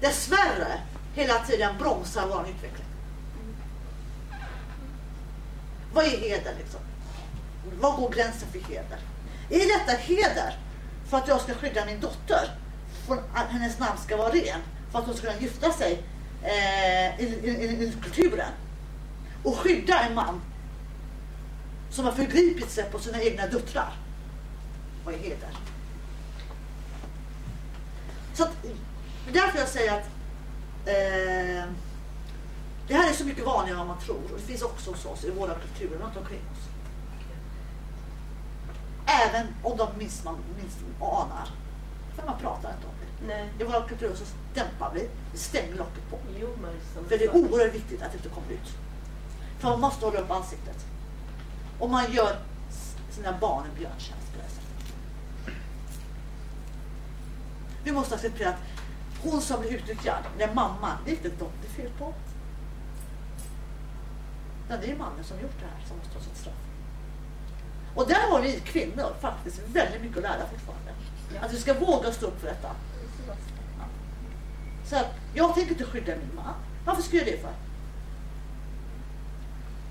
[0.00, 0.80] dessvärre
[1.14, 2.86] hela tiden bromsar vår utveckling.
[5.92, 6.80] Vad är heder liksom?
[7.80, 8.98] Var går gränsen för heder?
[9.50, 10.58] Är detta heder
[11.08, 12.58] för att jag ska skydda min dotter
[13.06, 14.60] från att hennes namn ska vara ren?
[14.92, 16.02] För att hon ska kunna gifta sig
[16.42, 18.50] eh, i, i, i, i kulturen?
[19.42, 20.40] Och skydda en man
[21.90, 23.92] som har förgripit sig på sina egna döttrar.
[25.04, 25.48] Vad är heder?
[28.34, 30.06] Så att, det är därför jag säger att
[30.86, 31.70] eh,
[32.88, 34.22] det här är så mycket vanligare än vad man tror.
[34.32, 36.40] Och det finns också hos oss i våra kulturer runt omkring.
[39.06, 41.48] Även om de minst man minst anar.
[42.14, 43.26] För man pratar inte om det.
[43.26, 43.52] Nej.
[43.58, 44.24] I våra kulturer så
[44.54, 46.18] dämpar vi, vi stänger locket på.
[46.40, 48.78] Jo, men För det är oerhört viktigt att det inte kommer ut.
[49.58, 50.86] För man måste hålla upp ansiktet.
[51.78, 52.36] Och man gör
[53.10, 55.54] sina barn en björntjänst på det sättet.
[57.84, 58.60] Vi måste acceptera att
[59.22, 62.14] hon som blir utnyttjad, den mamman, det är inte de det är fel på.
[64.66, 66.73] Utan det är mannen som gjort det här som måste ta sitt straff.
[67.94, 70.92] Och där har vi kvinnor faktiskt väldigt mycket att lära fortfarande.
[71.40, 72.70] Att vi ska våga stå upp för detta.
[74.84, 76.54] Så att jag tänker inte skydda min man.
[76.84, 77.52] Varför ska jag det för?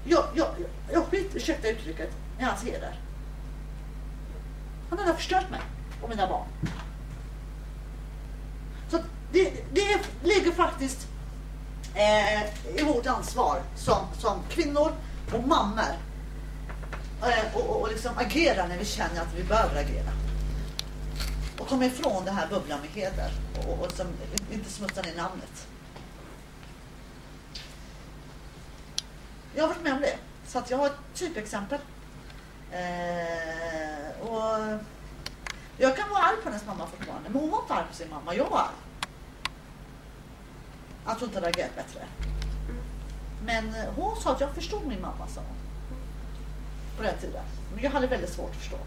[0.04, 3.00] Jag, jag, jag, jag skiter, ursäkta uttrycket, i hans heder.
[4.90, 5.62] Han har förstört mig
[6.02, 6.48] och mina barn.
[8.90, 8.98] Så
[9.32, 11.08] det, det ligger faktiskt
[11.96, 12.44] eh,
[12.80, 14.92] i vårt ansvar som, som kvinnor
[15.34, 15.96] och mammor
[17.24, 20.12] Eh, och, och, och liksom agera när vi känner att vi behöver agera.
[21.60, 24.08] Och komma ifrån det här bubblan med heder och, och som,
[24.52, 25.68] inte smutsa ner namnet.
[29.56, 30.18] Jag har varit med om det.
[30.48, 31.80] Så att jag har ett typexempel.
[32.72, 34.80] Eh, och
[35.78, 38.10] Jag kan vara arg på hennes mamma fortfarande, men hon var inte arg på sin
[38.10, 38.36] mamma.
[38.36, 38.76] Jag var arg.
[41.06, 42.02] Att hon inte hade agerat bättre.
[43.46, 45.63] Men eh, hon sa att jag förstod min mamma, sa hon.
[46.98, 47.44] På den tiden.
[47.74, 48.78] Men jag hade väldigt svårt att förstå.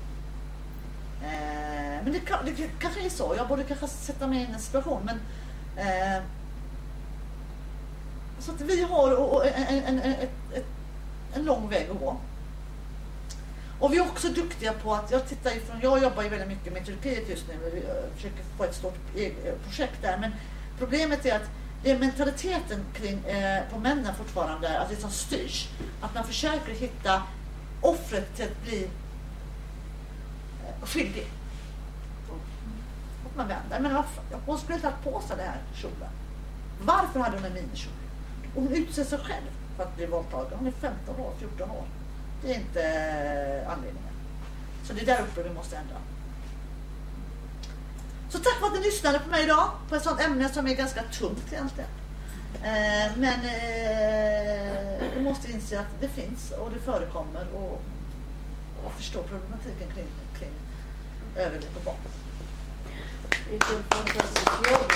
[1.23, 3.35] Eh, men det, det kanske är så.
[3.37, 5.03] Jag borde kanske sätta mig in i en situation.
[5.05, 5.21] Men,
[5.87, 6.23] eh,
[8.39, 10.15] så att vi har och, en, en, en,
[11.35, 12.17] en lång väg att gå.
[13.79, 16.73] Och vi är också duktiga på att, jag tittar ifrån, jag jobbar ju väldigt mycket
[16.73, 17.71] med Turkiet just nu.
[17.75, 20.19] Vi eh, försöker få ett stort e- eh, projekt där.
[20.19, 20.33] Men
[20.79, 21.51] problemet är att
[21.83, 25.69] det är mentaliteten kring, eh, på männen fortfarande, att det som styrs.
[26.01, 27.23] Att man försöker hitta
[27.81, 28.91] offret till att bli
[30.65, 31.27] eh, skyldig.
[33.25, 33.81] Och man vänder.
[33.81, 34.23] Men varför?
[34.47, 36.11] Hon skulle inte ha på sig den här kjolen.
[36.81, 37.93] Varför hade hon en minikjol?
[38.55, 40.59] Hon utser sig själv för att bli våldtagen.
[40.59, 41.85] Hon är 15 år, 14 år.
[42.43, 44.13] Det är inte eh, anledningen.
[44.85, 45.97] Så det är där uppe vi måste ändra.
[48.29, 49.71] Så tack för att ni lyssnade på mig idag.
[49.89, 51.91] På ett sånt ämne som är ganska tungt egentligen.
[52.63, 57.83] Eh, men eh, vi måste inse att det finns och det förekommer och,
[58.85, 60.07] och förstå problematiken kring,
[60.39, 60.51] kring
[61.37, 61.97] övergrepp på barn.
[63.51, 64.93] Vilken fantastisk jobb.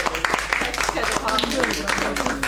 [0.61, 2.41] Tack ska du ha.